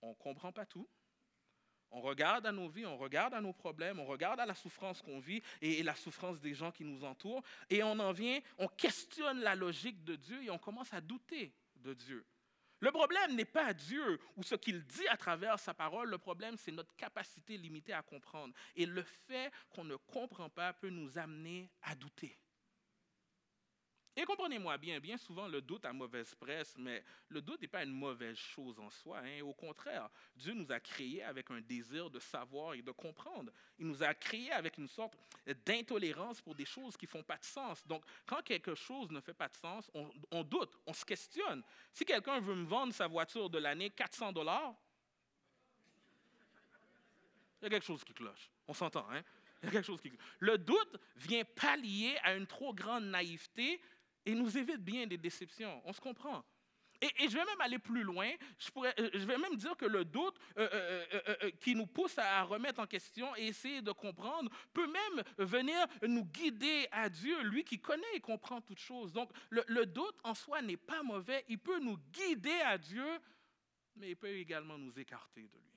[0.01, 0.87] On ne comprend pas tout.
[1.91, 5.01] On regarde à nos vies, on regarde à nos problèmes, on regarde à la souffrance
[5.01, 8.67] qu'on vit et la souffrance des gens qui nous entourent, et on en vient, on
[8.67, 11.53] questionne la logique de Dieu et on commence à douter
[11.83, 16.57] Le problème n'est pas Dieu ou ce qu'il dit à travers sa parole, le problème
[16.57, 18.53] c'est notre capacité limitée à comprendre.
[18.75, 22.37] Et le fait qu'on ne comprend pas peut nous amener à douter.
[24.15, 27.83] Et comprenez-moi bien, bien souvent le doute a mauvaise presse, mais le doute n'est pas
[27.83, 29.19] une mauvaise chose en soi.
[29.19, 29.41] Hein.
[29.41, 33.51] Au contraire, Dieu nous a créés avec un désir de savoir et de comprendre.
[33.79, 35.17] Il nous a créés avec une sorte
[35.65, 37.85] d'intolérance pour des choses qui ne font pas de sens.
[37.87, 39.89] Donc, quand quelque chose ne fait pas de sens,
[40.31, 41.63] on, doute, on se questionne.
[41.91, 44.75] Si quelqu'un veut me vendre sa voiture de l'année 400 dollars,
[47.61, 48.51] il y a quelque chose qui cloche.
[48.67, 49.23] On s'entend, hein?
[49.63, 50.11] Il y a quelque chose qui...
[50.39, 53.81] Le doute vient pallier à une trop grande naïveté
[54.25, 55.81] et nous évite bien des déceptions.
[55.85, 56.43] On se comprend.
[57.01, 58.31] Et, je vais même aller plus loin.
[58.57, 61.05] Je, euh, vais même dire que le doute euh,
[61.43, 65.85] euh, qui nous pousse à remettre en question et essayer de comprendre peut même venir
[66.03, 69.11] nous guider à Dieu, lui qui connaît et comprend toutes choses.
[69.11, 71.43] Donc le doute en soi n'est pas mauvais.
[71.49, 73.19] Il peut nous guider à Dieu,
[73.95, 75.73] mais il peut également nous écarter de lui.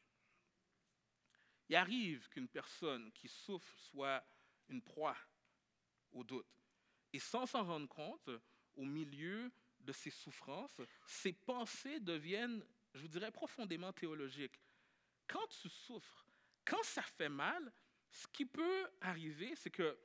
[1.69, 4.25] Il arrive qu'une personne qui souffre soit
[4.69, 5.17] une proie
[6.13, 6.47] au doute.
[7.13, 8.31] Et sans s'en rendre compte,
[8.77, 12.65] au milieu de ses souffrances, ses pensées deviennent,
[12.95, 14.61] je vous dirais, profondément théologiques.
[15.27, 16.27] Quand tu souffres,
[16.65, 17.73] quand ça fait mal,
[18.11, 19.99] ce qui peut arriver, c'est que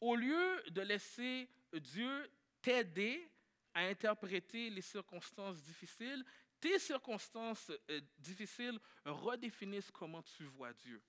[0.00, 3.28] au lieu de laisser Dieu t'aider
[3.74, 6.24] à interpréter les circonstances difficiles,
[6.60, 11.02] tes circonstances euh, difficiles redéfinissent comment tu vois Dieu.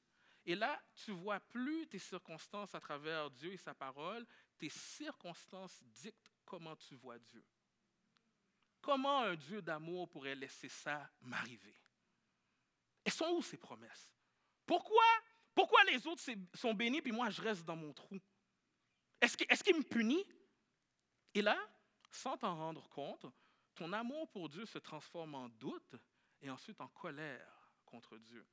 [0.46, 4.26] Et là, tu vois plus tes circonstances à travers Dieu et sa parole,
[4.64, 7.44] tes circonstances dictent comment tu vois Dieu.
[8.80, 11.76] Comment un Dieu d'amour pourrait laisser ça m'arriver?
[13.04, 14.10] Et sont où ces promesses?
[14.66, 15.04] Pourquoi,
[15.54, 16.24] pourquoi les autres
[16.54, 18.18] sont bénis puis moi je reste dans mon trou?
[19.20, 20.26] Est-ce qu'il me punit?
[21.34, 21.60] Et là,
[22.10, 23.26] sans t'en rendre compte,
[23.76, 25.96] ton amour pour Dieu se transforme en doute
[26.42, 28.48] et ensuite en colère contre Dieu.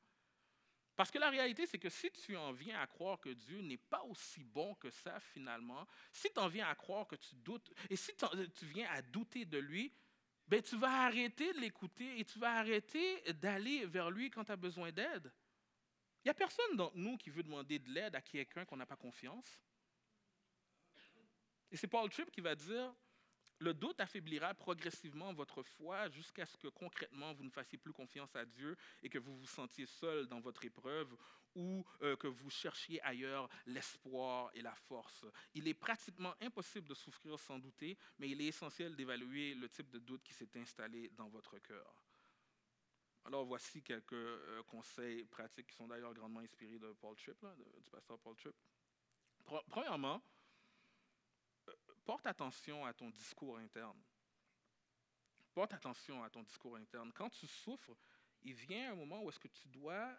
[1.00, 3.78] Parce que la réalité, c'est que si tu en viens à croire que Dieu n'est
[3.78, 7.72] pas aussi bon que ça finalement, si tu en viens à croire que tu doutes,
[7.88, 9.94] et si tu viens à douter de lui,
[10.46, 14.52] ben, tu vas arrêter de l'écouter et tu vas arrêter d'aller vers lui quand tu
[14.52, 15.32] as besoin d'aide.
[16.22, 18.84] Il n'y a personne d'entre nous qui veut demander de l'aide à quelqu'un qu'on n'a
[18.84, 19.58] pas confiance.
[21.70, 22.94] Et c'est Paul Tripp qui va dire,
[23.60, 28.34] le doute affaiblira progressivement votre foi jusqu'à ce que concrètement vous ne fassiez plus confiance
[28.34, 31.14] à Dieu et que vous vous sentiez seul dans votre épreuve
[31.54, 35.26] ou euh, que vous cherchiez ailleurs l'espoir et la force.
[35.54, 39.90] Il est pratiquement impossible de souffrir sans douter, mais il est essentiel d'évaluer le type
[39.90, 42.02] de doute qui s'est installé dans votre cœur.
[43.24, 47.44] Alors voici quelques euh, conseils pratiques qui sont d'ailleurs grandement inspirés de Paul Tripp,
[47.82, 48.56] du pasteur Paul Tripp.
[49.68, 50.22] Premièrement,
[52.10, 54.02] porte attention à ton discours interne.
[55.54, 57.12] Porte attention à ton discours interne.
[57.12, 57.96] Quand tu souffres,
[58.42, 60.18] il vient un moment où est-ce que tu dois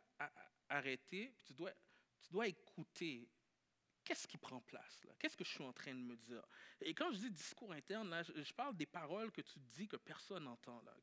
[0.69, 1.73] arrêter, tu dois
[2.21, 3.27] tu dois écouter
[4.06, 5.12] qu'est-ce qui prend place là?
[5.19, 6.42] Qu'est-ce que je suis en train de me dire?
[6.79, 10.46] Et quand je dis discours interne, je, parle des paroles que tu dis que personne
[10.46, 10.81] n'entend.
[10.83, 10.96] Là,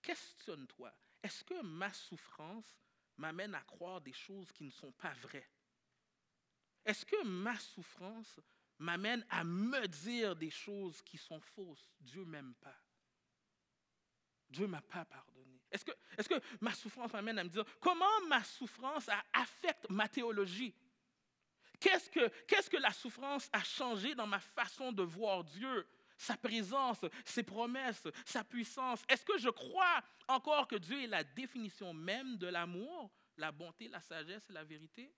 [0.00, 0.94] Questionne-toi.
[1.24, 2.78] Est-ce que ma souffrance
[3.16, 5.50] m'amène à croire des choses qui ne sont pas vraies?
[6.84, 8.38] Est-ce que ma souffrance
[8.78, 11.92] m'amène à me dire des choses qui sont fausses?
[12.00, 12.76] Dieu m'aime pas.
[14.48, 15.60] Dieu m'a pas pardonné.
[15.70, 20.08] Est-ce que, est que ma souffrance m'amène à me dire comment ma souffrance affecte ma
[20.08, 20.74] théologie?
[21.80, 26.36] Qu'est-ce que, qu'est-ce que la souffrance a changé dans ma façon de voir Dieu, sa
[26.36, 29.02] présence, ses promesses, sa puissance?
[29.08, 33.88] Est-ce que je crois encore que Dieu est la définition même de l'amour, la bonté,
[33.88, 35.12] la sagesse et la vérité?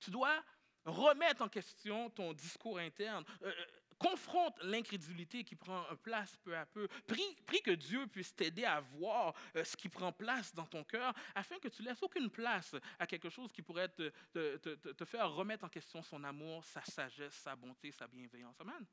[0.00, 0.42] Tu dois
[0.86, 3.24] remettre en question ton discours interne.
[3.42, 3.64] Euh, euh,
[3.98, 6.88] confronte l'incrédulité qui prend place peu à peu.
[7.06, 11.14] Prie, que Dieu puisse t'aider à voir euh, ce qui prend place dans ton cœur,
[11.34, 15.68] afin que tu laisses aucune place à quelque chose qui pourrait te, faire remettre en
[15.68, 18.60] question son amour, sa sagesse, sa bonté, sa bienveillance.
[18.60, 18.86] Amen.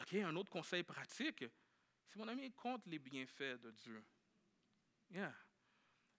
[0.00, 1.44] OK, un autre conseil pratique,
[2.06, 4.04] c'est mon ami, compte les bienfaits de Dieu.
[5.10, 5.20] Il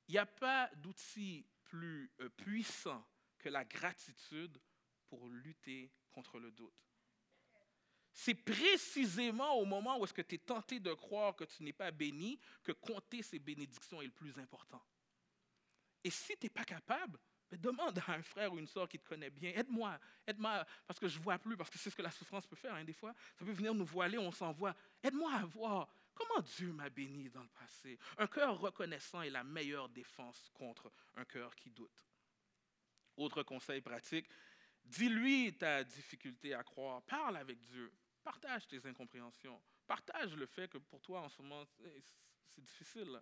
[0.09, 3.05] n'y a pas d'outil plus euh, puissant
[3.39, 4.59] que la gratitude
[5.07, 6.73] pour lutter contre le doute.
[8.11, 11.73] C'est précisément au moment où est-ce que tu es tenté de croire que tu n'es
[11.73, 14.83] pas béni que compter ces bénédictions est le plus important.
[16.03, 17.19] Et si tu n'es pas capable,
[17.49, 20.99] ben demande à un frère ou une soeur qui te connaît bien, aide-moi, aide-moi, parce
[20.99, 22.83] que je ne vois plus, parce que c'est ce que la souffrance peut faire, hein,
[22.83, 23.13] des fois.
[23.37, 24.75] Ça peut venir nous voiler, on s'envoie.
[25.01, 27.97] Aide-moi à voir comment Dieu m'a béni dans le passé.
[28.17, 32.08] Un cœur reconnaissant est la meilleure défense contre un cœur qui doute.
[33.19, 34.27] Autre conseil pratique,
[34.89, 37.03] Dis-lui ta difficulté à croire.
[37.03, 37.91] Parle avec Dieu.
[38.23, 39.61] Partage tes incompréhensions.
[39.85, 42.03] Partage le fait que pour toi, en ce moment, c'est
[42.57, 43.21] difficile.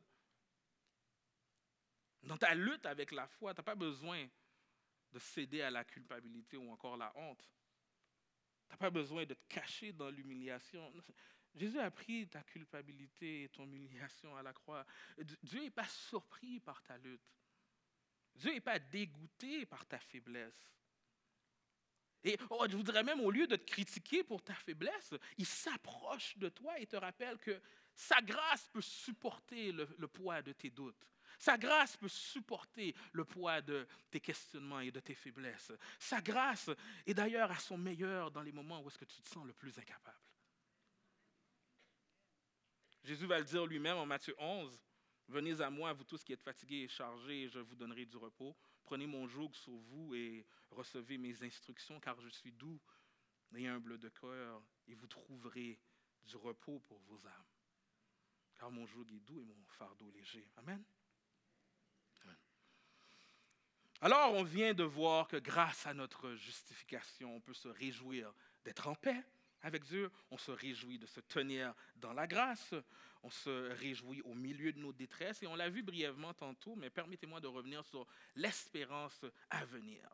[2.24, 4.28] Dans ta lutte avec la foi, tu n'as pas besoin
[5.12, 7.43] de céder à la culpabilité ou encore la honte.
[8.68, 10.93] Tu n'as pas besoin de te cacher dans l'humiliation.
[11.54, 14.86] Jésus a pris ta culpabilité et ton humiliation à la croix.
[15.43, 17.30] Dieu n'est pas surpris par ta lutte.
[18.38, 20.72] Dieu n'est pas dégoûté par ta faiblesse.
[22.24, 26.38] Et oh, je voudrais même, au lieu de te critiquer pour ta faiblesse, il s'approche
[26.38, 27.62] de toi et te rappelle que
[27.94, 31.08] sa grâce peut supporter le, poids de tes doutes.
[31.40, 35.72] Sa grâce peut supporter le poids de tes questionnements et de tes faiblesses.
[36.00, 36.70] Sa grâce
[37.06, 39.54] est d'ailleurs à son meilleur dans les moments où est-ce que tu te sens le
[39.54, 40.18] plus incapable.
[43.04, 44.78] Jésus va le dire lui-même en Matthieu 11.
[45.28, 48.15] Venez à moi, vous tous qui êtes fatigués et chargés, et je vous donnerai du
[48.15, 48.55] repos.
[48.86, 52.80] Prenez mon joug sur vous et recevez mes instructions, car je suis doux
[53.55, 55.80] et humble de cœur, et vous trouverez
[56.23, 57.45] du repos pour vos âmes.
[58.55, 60.47] Car mon joug est doux et mon fardeau léger.
[60.57, 60.82] Amen.
[62.23, 62.38] Amen.
[63.99, 68.88] Alors, on vient de voir que grâce à notre justification, on peut se réjouir d'être
[68.88, 69.23] en paix
[69.62, 72.74] avec Dieu, on se réjouit de se tenir dans la grâce,
[73.24, 76.89] on se réjouit au milieu de nos détresses, et on l'a vu brièvement tantôt, mais
[76.89, 78.05] permettez-moi de revenir sur
[78.36, 80.08] l'espérance à venir.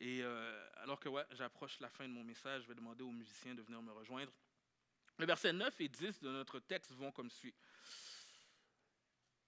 [0.00, 3.54] Et euh, alors que j'approche la fin de mon message, je vais demander aux musiciens
[3.54, 4.32] de venir me rejoindre.
[5.18, 7.54] Les versets 9 et 10 de notre texte vont comme suit.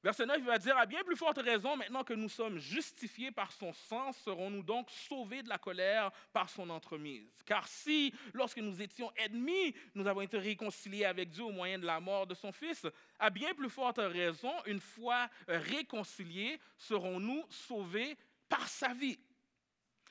[0.03, 3.32] Verset 9, il va dire, à bien plus forte raison, maintenant que nous sommes justifiés
[3.32, 7.28] par son sang, serons-nous donc sauvés de la colère par son entremise?
[7.44, 11.86] Car si, lorsque nous étions ennemis, nous avons été réconciliés avec Dieu au moyen de
[11.86, 12.86] la mort de son Fils,
[13.18, 18.16] à bien plus forte raison, une fois réconciliés, serons-nous sauvés
[18.49, 19.18] par sa vie?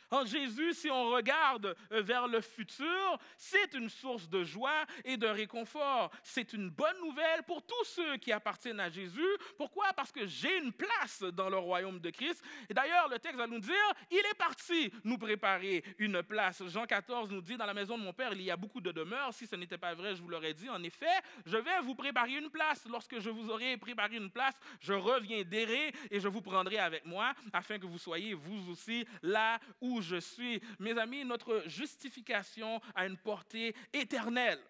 [0.09, 5.17] En Jésus, si on regarde euh, vers le futur, c'est une source de joie et
[5.17, 6.11] de réconfort.
[6.23, 9.27] C'est une bonne nouvelle pour tous ceux qui appartiennent à Jésus.
[9.57, 9.91] Pourquoi?
[9.93, 12.43] Parce que j'ai une place dans le royaume de Christ.
[12.69, 13.73] Et d'ailleurs, le texte va nous dire,
[14.11, 16.63] il est parti nous préparer une place.
[16.67, 18.91] Jean 14 nous dit, dans la maison de mon Père, il y a beaucoup de
[18.91, 19.33] demeures.
[19.33, 20.69] Si ce n'était pas vrai, je vous l'aurais dit.
[20.69, 21.05] En effet,
[21.45, 22.85] je vais vous préparer une place.
[22.89, 27.33] Lorsque je vous aurai préparé une place, je reviendrai et je vous prendrai avec moi
[27.53, 30.61] afin que vous soyez vous aussi là où je suis.
[30.79, 34.61] Mes amis, notre justification a une portée éternelle.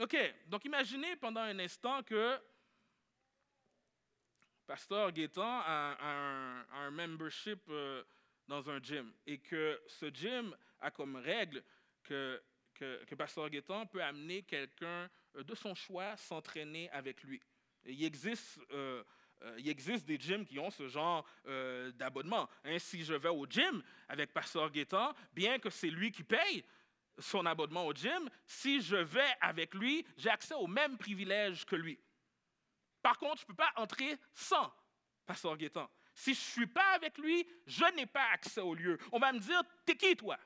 [0.00, 0.16] OK,
[0.48, 2.36] donc imaginez pendant un instant que
[4.66, 8.02] Pasteur Gaétan a, un, membership euh,
[8.48, 11.62] dans un gym et que ce gym a comme règle
[12.02, 12.42] que,
[12.74, 17.40] que, Pasteur Gaétan peut amener quelqu'un euh, de son choix s'entraîner avec lui.
[17.84, 19.04] il existe euh,
[19.44, 22.48] euh, il existe des gyms qui ont ce genre euh, d'abonnement.
[22.64, 26.64] Hein, si je vais au gym avec Pasteur Guétan, bien que c'est lui qui paye
[27.18, 31.76] son abonnement au gym, si je vais avec lui, j'ai accès aux mêmes privilèges que
[31.76, 31.98] lui.
[33.02, 34.72] Par contre, je ne peux pas entrer sans
[35.26, 35.88] Pasteur Guétan.
[36.14, 38.98] Si je ne suis pas avec lui, je n'ai pas accès au lieu.
[39.12, 40.38] On va me dire, t'es qui toi?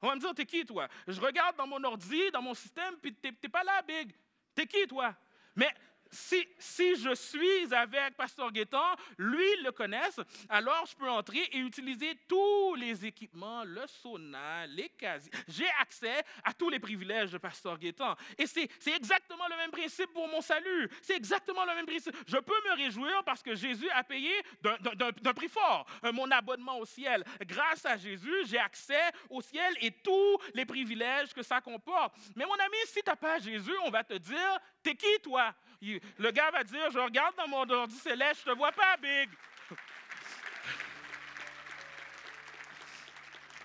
[0.00, 0.86] On va me dire, t'es qui toi?
[1.06, 4.14] Je regarde dans mon ordi, dans mon système, puis t'es pas là, Big.
[4.54, 5.16] T'es qui toi?
[5.56, 5.74] Mais
[6.10, 8.84] si, je suis avec Pasteur Guétan,
[9.16, 14.88] lui le connaisse, alors je peux entrer et utiliser tous les équipements, le sauna, les
[14.90, 15.30] casiers.
[15.46, 18.14] J'ai accès à tous les privilèges de Pasteur Guétan.
[18.36, 20.88] Et c'est exactement le même principe pour mon salut.
[21.02, 22.14] C'est exactement le même principe.
[22.26, 24.32] Je peux me réjouir parce que Jésus a payé
[24.62, 27.24] d'un prix fort mon abonnement au ciel.
[27.42, 32.14] Grâce à Jésus, j'ai accès au ciel et tous les privilèges que ça comporte.
[32.34, 35.54] Mais mon ami, si tu n'as pas Jésus, on va te dire, t'es qui toi?
[35.80, 39.28] Le gars va dire, je regarde dans mon ordi céleste, je te vois pas, Big.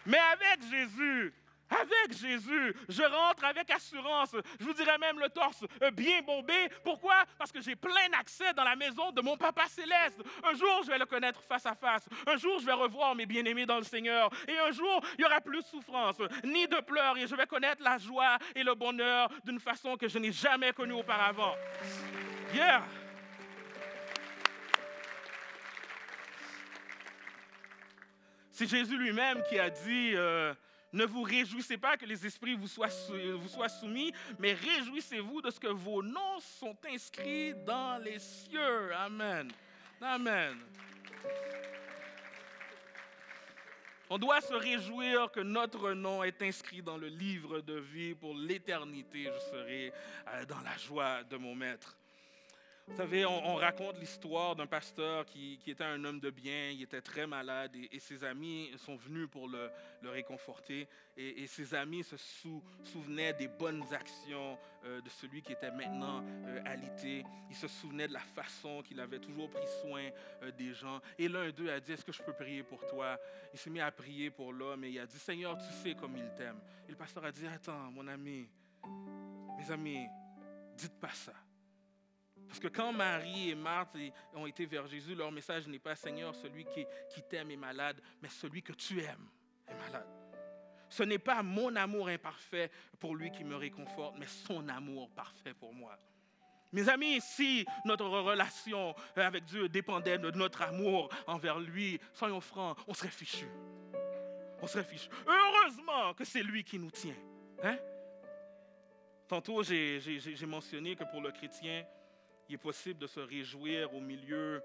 [0.06, 1.34] Mais avec Jésus,
[1.74, 4.36] avec Jésus, je rentre avec assurance.
[4.60, 6.70] Je vous dirais même le torse euh, bien bombé.
[6.84, 7.24] Pourquoi?
[7.38, 10.22] Parce que j'ai plein accès dans la maison de mon Papa céleste.
[10.44, 12.08] Un jour, je vais le connaître face à face.
[12.28, 14.30] Un jour, je vais revoir mes bien-aimés dans le Seigneur.
[14.48, 17.18] Et un jour, il n'y aura plus de souffrance, ni de pleurs.
[17.18, 20.74] Et je vais connaître la joie et le bonheur d'une façon que je n'ai jamais
[20.74, 21.56] connue auparavant.
[22.54, 22.84] Yeah!
[28.52, 30.12] C'est Jésus lui-même qui a dit...
[30.16, 30.54] Euh,
[30.94, 32.90] ne vous réjouissez pas que les esprits vous soient,
[33.70, 38.94] soumis, mais réjouissez-vous de ce que vos noms sont inscrits dans les cieux.
[38.96, 39.50] Amen.
[40.00, 40.58] Amen.
[44.10, 48.36] On doit se réjouir que notre nom est inscrit dans le livre de vie pour
[48.36, 49.24] l'éternité.
[49.34, 49.94] Je serai
[50.28, 51.98] euh, dans la joie de mon maître.
[52.86, 57.02] Vous savez, on, raconte l'histoire d'un pasteur qui, était un homme de bien, il était
[57.02, 59.72] très malade et, ses amis sont venus pour le,
[60.04, 60.90] réconforter.
[61.16, 62.18] Et, ses amis se
[62.84, 67.24] souvenaient des bonnes actions euh, de celui qui était maintenant euh, alité.
[67.50, 70.10] Ils se souvenaient de la façon qu'il avait toujours pris soin
[70.42, 71.00] euh, des gens.
[71.18, 73.18] Et l'un d'eux a dit, est-ce que je peux prier pour toi?
[73.54, 76.18] Il s'est mis à prier pour l'homme et il a dit, Seigneur, tu sais comme
[76.18, 76.60] il t'aime.
[76.86, 78.50] Et le pasteur a dit, attends, mon ami,
[79.58, 80.06] mes amis,
[80.76, 81.34] dites pas ça.
[82.48, 83.98] Parce que quand Marie et Marthe
[84.34, 88.02] ont été vers Jésus, leur message n'est pas Seigneur, celui qui, qui t'aime est malade,
[88.22, 89.30] mais celui que tu aimes
[89.68, 90.08] est malade.
[90.90, 92.70] Ce n'est pas mon amour imparfait
[93.00, 95.98] pour lui qui me réconforte, mais son amour parfait pour moi.
[96.72, 102.78] Mes amis, si notre relation avec Dieu dépendait de notre amour envers lui, soyons francs,
[102.88, 103.50] on serait fichus.
[104.62, 105.10] On serait fichus.
[105.28, 107.16] Heureusement que c'est lui qui nous tient.
[107.64, 107.78] Hein?
[109.28, 111.84] Tantôt, j'ai mentionné que pour le chrétien,
[112.50, 114.62] il est possible de se réjouir au milieu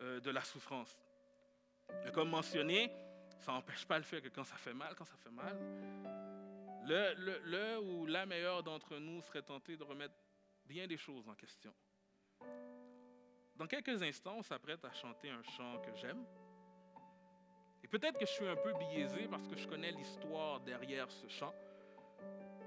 [0.00, 0.96] euh, de la souffrance.
[2.04, 2.92] Mais comme mentionné,
[3.40, 5.56] ça n'empêche pas le fait que quand ça fait mal, quand ça fait mal,
[6.86, 10.14] le, le, ou la meilleure d'entre nous serait tenté de remettre
[10.66, 11.74] bien des choses en question.
[13.56, 16.24] Dans quelques instants, on s'apprête à chanter un chant que j'aime.
[17.82, 21.26] Et peut-être que je suis un peu biaisé parce que je connais l'histoire derrière ce
[21.28, 21.54] chant.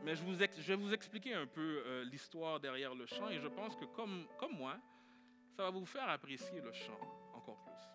[0.03, 3.75] Mais je, vais vous expliquer un peu euh, l'histoire derrière le chant et je pense
[3.75, 4.77] que comme, comme moi,
[5.55, 6.99] ça va vous faire apprécier le chant
[7.35, 7.87] encore plus.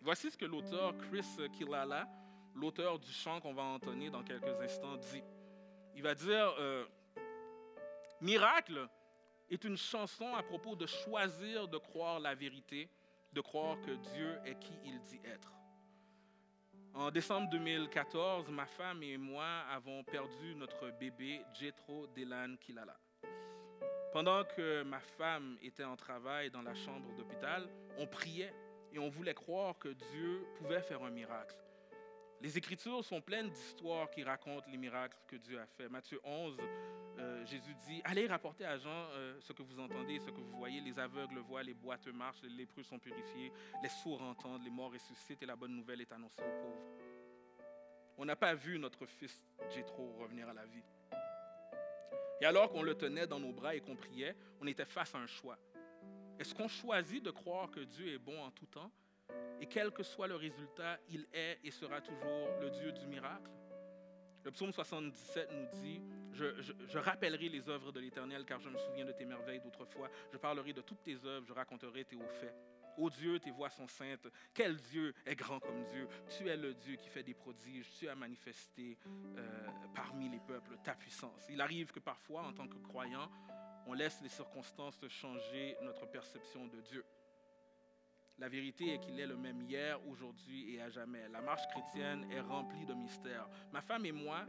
[0.00, 2.08] Voici ce que l'auteur Chris Kilala,
[2.54, 5.22] l'auteur du chant qu'on va entonner dans quelques instants, dit.
[5.96, 6.84] Il va dire euh,
[8.20, 8.88] Miracle
[9.50, 12.88] est une chanson à propos de choisir de croire la vérité,
[13.32, 15.52] de croire que Dieu est qui il dit être.
[16.96, 22.96] En décembre 2014, ma femme et moi avons perdu notre bébé Jetro Delan Kilala.
[24.12, 27.68] Pendant que ma femme était en travail dans la chambre d'hôpital,
[27.98, 28.54] on priait
[28.92, 31.56] et on voulait croire que Dieu pouvait faire un miracle.
[32.44, 35.88] Les Écritures sont pleines d'histoires qui racontent les miracles que Dieu a fait.
[35.88, 36.58] Matthieu 11,
[37.18, 40.58] euh, Jésus dit, allez rapporter à Jean euh, ce que vous entendez, ce que vous
[40.58, 40.82] voyez.
[40.82, 43.50] Les aveugles voient, les boiteux marchent, les lépreux sont purifiés,
[43.82, 46.82] les sourds entendent, les morts ressuscitent et la bonne nouvelle est annoncée aux pauvres.
[48.18, 50.84] On n'a pas vu notre fils Jétro revenir à la vie.
[52.42, 55.18] Et alors qu'on le tenait dans nos bras et qu'on priait, on était face à
[55.18, 55.56] un choix.
[56.38, 58.90] Est-ce qu'on choisit de croire que Dieu est bon en tout temps
[59.60, 63.50] et quel que soit le résultat, il est et sera toujours le Dieu du miracle?
[64.44, 66.02] Le psaume 77 nous dit,
[66.32, 70.10] je, rappellerai les œuvres de l'Éternel car je me souviens de tes merveilles d'autrefois.
[70.32, 72.54] Je parlerai de toutes tes œuvres, je raconterai tes hauts faits.
[72.98, 74.28] Ô Dieu, tes voix sont saintes.
[74.52, 76.06] Quel Dieu est grand comme Dieu?
[76.36, 77.90] Tu es le Dieu qui fait des prodiges.
[77.98, 78.98] Tu as manifesté
[79.36, 81.46] euh, parmi les peuples ta puissance.
[81.48, 83.30] Il arrive que parfois, en tant que croyant,
[83.86, 87.04] on laisse les circonstances changer notre perception de Dieu.
[88.38, 91.28] La vérité est qu'il est le même hier, aujourd'hui et à jamais.
[91.28, 93.48] La marche chrétienne est remplie de mystères.
[93.72, 94.44] Ma femme et moi,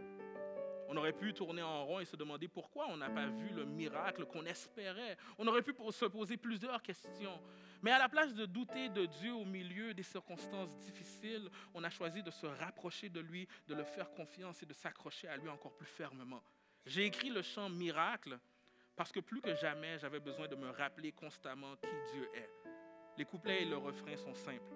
[0.88, 3.66] on aurait pu tourner en rond et se demander pourquoi on n'a pas vu le
[3.66, 5.18] miracle qu'on espérait.
[5.38, 7.40] On aurait pu se poser plusieurs questions.
[7.82, 11.90] Mais à la place de douter de Dieu au milieu des circonstances difficiles, on a
[11.90, 15.50] choisi de se rapprocher de lui, de le faire confiance et de s'accrocher à lui
[15.50, 16.42] encore plus fermement.
[16.86, 18.40] J'ai écrit le chant Miracle
[18.96, 22.65] parce que plus que jamais, j'avais besoin de me rappeler constamment qui Dieu est.
[23.18, 24.74] Les couplets et le refrain sont simples.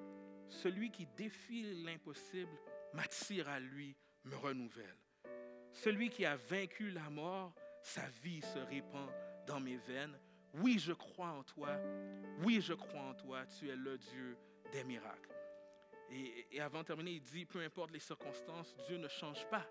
[0.48, 2.58] Celui qui défie l'impossible
[2.94, 4.98] m'attire à lui, me renouvelle.
[5.72, 9.10] Celui qui a vaincu la mort, sa vie se répand
[9.46, 10.18] dans mes veines.
[10.56, 11.78] Oui, je crois en toi.
[12.44, 13.46] Oui, je crois en toi.
[13.46, 14.38] Tu es le Dieu
[14.72, 15.36] des miracles.
[16.12, 19.66] Et, avant de terminer, il dit, peu importe les circonstances, Dieu ne change pas.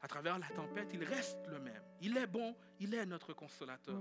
[0.00, 1.82] À travers la tempête, il reste le même.
[2.00, 4.00] Il est bon, il est notre consolateur.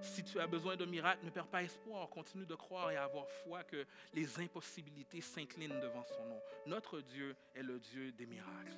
[0.00, 2.08] Si tu as besoin de miracle, ne perds pas espoir.
[2.08, 6.40] Continue de croire et avoir foi que les impossibilités s'inclinent devant son nom.
[6.66, 8.76] Notre Dieu est le Dieu des miracles.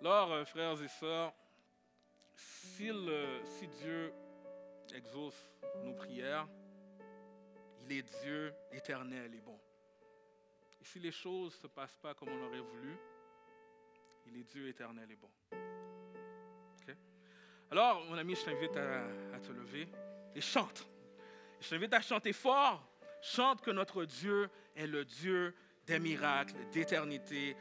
[0.00, 1.32] Alors, euh, frères et sœurs,
[2.34, 2.90] si,
[3.44, 4.12] si Dieu
[4.94, 5.50] exauce
[5.84, 6.48] nos prières,
[7.82, 9.58] il est Dieu éternel et bon.
[10.80, 12.96] Et si les choses ne se passent pas comme on l'aurait voulu,
[14.26, 15.30] il est Dieu éternel et bon.
[17.72, 19.86] Alors, mon ami, je t'invite à, te lever
[20.34, 20.88] et chante.
[21.60, 22.84] Je t'invite à chanter fort.
[23.22, 25.54] Chante que notre Dieu est le Dieu
[25.86, 27.56] des miracles, d'éternité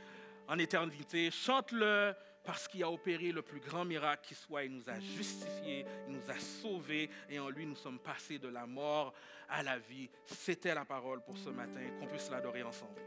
[0.47, 1.29] en éternité.
[1.29, 2.15] Chante-le
[2.49, 4.63] parce qu'il a opéré le plus grand miracle qui soit.
[4.63, 8.47] Il nous a justifiés, il nous a sauvés et en lui nous sommes passés de
[8.47, 9.13] la mort
[9.49, 10.09] à la vie.
[10.25, 11.81] C'était la parole pour ce matin.
[11.99, 12.99] Qu'on puisse l'adorer ensemble.